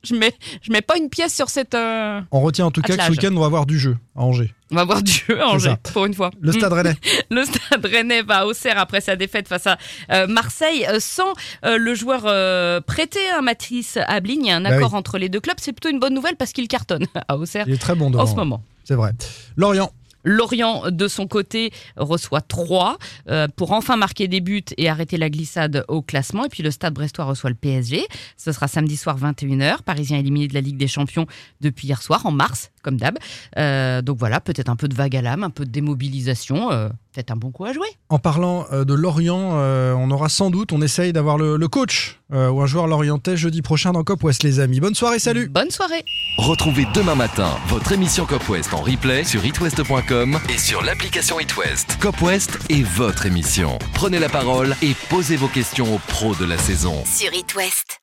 Je 0.04 0.14
mets, 0.14 0.34
je 0.62 0.72
mets 0.72 0.82
pas 0.82 0.96
une 0.96 1.08
pièce 1.08 1.34
sur 1.34 1.48
cette. 1.48 1.74
euh, 1.74 2.20
On 2.30 2.40
retient 2.40 2.66
en 2.66 2.70
tout 2.70 2.82
cas 2.82 2.96
que 2.96 3.02
ce 3.02 3.10
week-end, 3.10 3.30
on 3.36 3.40
va 3.40 3.46
avoir 3.46 3.66
du 3.66 3.78
jeu 3.78 3.96
à 4.16 4.22
Angers. 4.22 4.52
On 4.70 4.76
va 4.76 4.84
voir 4.84 5.02
du 5.02 5.12
jeu 5.12 5.40
à 5.40 5.48
Angers, 5.48 5.74
pour 5.92 6.06
une 6.06 6.14
fois. 6.14 6.30
Le 6.40 6.50
Mm. 6.50 6.54
Stade 6.54 6.72
Rennais. 6.72 6.94
Le 7.30 7.44
Stade 7.44 7.84
Rennais 7.84 8.22
va 8.22 8.38
à 8.38 8.46
Auxerre 8.46 8.78
après 8.78 9.00
sa 9.00 9.16
défaite 9.16 9.46
face 9.48 9.66
à 9.66 9.76
euh, 10.10 10.26
Marseille 10.26 10.86
euh, 10.88 10.98
sans 11.00 11.32
euh, 11.64 11.76
le 11.76 11.94
joueur 11.94 12.22
prêté, 12.84 13.20
hein, 13.34 13.42
Mathis 13.42 13.98
Ablin. 14.06 14.36
Il 14.40 14.46
y 14.46 14.50
a 14.50 14.56
un 14.56 14.62
Bah 14.62 14.70
accord 14.70 14.92
oui. 14.92 14.98
entre 14.98 15.18
les 15.18 15.28
deux 15.28 15.40
clubs. 15.40 15.56
C'est 15.60 15.72
plutôt 15.72 15.90
une 15.90 16.00
bonne 16.00 16.14
nouvelle 16.14 16.36
parce 16.36 16.52
qu'il 16.52 16.68
cartonne 16.68 17.06
à 17.28 17.36
Auxerre 17.36 17.64
Il 17.68 17.74
est 17.74 17.78
très 17.78 17.94
bon 17.94 18.10
devant. 18.10 18.22
en 18.24 18.26
ce 18.26 18.34
moment. 18.34 18.62
C'est 18.84 18.94
vrai. 18.94 19.12
Lorient. 19.56 19.92
Lorient, 20.24 20.90
de 20.90 21.08
son 21.08 21.26
côté, 21.26 21.72
reçoit 21.96 22.40
3 22.40 22.98
euh, 23.28 23.48
pour 23.54 23.72
enfin 23.72 23.96
marquer 23.96 24.28
des 24.28 24.40
buts 24.40 24.62
et 24.76 24.88
arrêter 24.88 25.16
la 25.16 25.30
glissade 25.30 25.84
au 25.88 26.02
classement. 26.02 26.44
Et 26.44 26.48
puis 26.48 26.62
le 26.62 26.70
Stade 26.70 26.94
Brestois 26.94 27.24
reçoit 27.24 27.50
le 27.50 27.56
PSG. 27.56 28.06
Ce 28.36 28.52
sera 28.52 28.68
samedi 28.68 28.96
soir 28.96 29.18
21h. 29.18 29.82
Parisien 29.82 30.18
éliminé 30.18 30.48
de 30.48 30.54
la 30.54 30.60
Ligue 30.60 30.76
des 30.76 30.88
Champions 30.88 31.26
depuis 31.60 31.88
hier 31.88 32.02
soir, 32.02 32.26
en 32.26 32.32
mars, 32.32 32.70
comme 32.82 32.96
d'hab. 32.96 33.18
Euh, 33.58 34.02
donc 34.02 34.18
voilà, 34.18 34.40
peut-être 34.40 34.68
un 34.68 34.76
peu 34.76 34.88
de 34.88 34.94
vague 34.94 35.16
à 35.16 35.22
l'âme, 35.22 35.44
un 35.44 35.50
peu 35.50 35.64
de 35.64 35.70
démobilisation. 35.70 36.72
euh, 36.72 36.88
peut-être 37.12 37.30
un 37.30 37.36
bon 37.36 37.50
coup 37.50 37.64
à 37.64 37.72
jouer. 37.72 37.88
En 38.08 38.18
parlant 38.18 38.66
euh, 38.72 38.84
de 38.84 38.94
Lorient, 38.94 39.52
euh, 39.54 39.92
on 39.94 40.10
aura 40.10 40.28
sans 40.28 40.50
doute, 40.50 40.72
on 40.72 40.80
essaye 40.82 41.12
d'avoir 41.12 41.38
le, 41.38 41.56
le 41.56 41.68
coach 41.68 42.20
euh, 42.32 42.48
ou 42.50 42.60
un 42.62 42.66
joueur 42.66 42.86
lorientais 42.86 43.36
jeudi 43.36 43.62
prochain 43.62 43.92
dans 43.92 44.02
Cop 44.02 44.22
West, 44.24 44.42
les 44.42 44.60
amis. 44.60 44.80
Bonne 44.80 44.94
soirée, 44.94 45.18
salut 45.18 45.48
Bonne 45.48 45.70
soirée. 45.70 46.04
Retrouvez 46.38 46.86
demain 46.94 47.14
matin 47.14 47.50
votre 47.68 47.92
émission 47.92 48.26
Cop 48.26 48.48
West 48.48 48.72
en 48.74 48.80
replay 48.80 49.24
sur 49.24 49.44
itwest.com 49.44 50.38
et 50.48 50.58
sur 50.58 50.82
l'application 50.82 51.38
itwest. 51.38 51.98
Cop 52.00 52.20
West 52.22 52.58
est 52.70 52.82
votre 52.82 53.26
émission. 53.26 53.78
Prenez 53.94 54.18
la 54.18 54.28
parole 54.28 54.74
et 54.82 54.94
posez 55.10 55.36
vos 55.36 55.48
questions 55.48 55.94
aux 55.94 56.00
pros 56.08 56.34
de 56.34 56.44
la 56.44 56.58
saison. 56.58 57.02
Sur 57.04 57.32
It 57.34 57.54
West. 57.54 57.98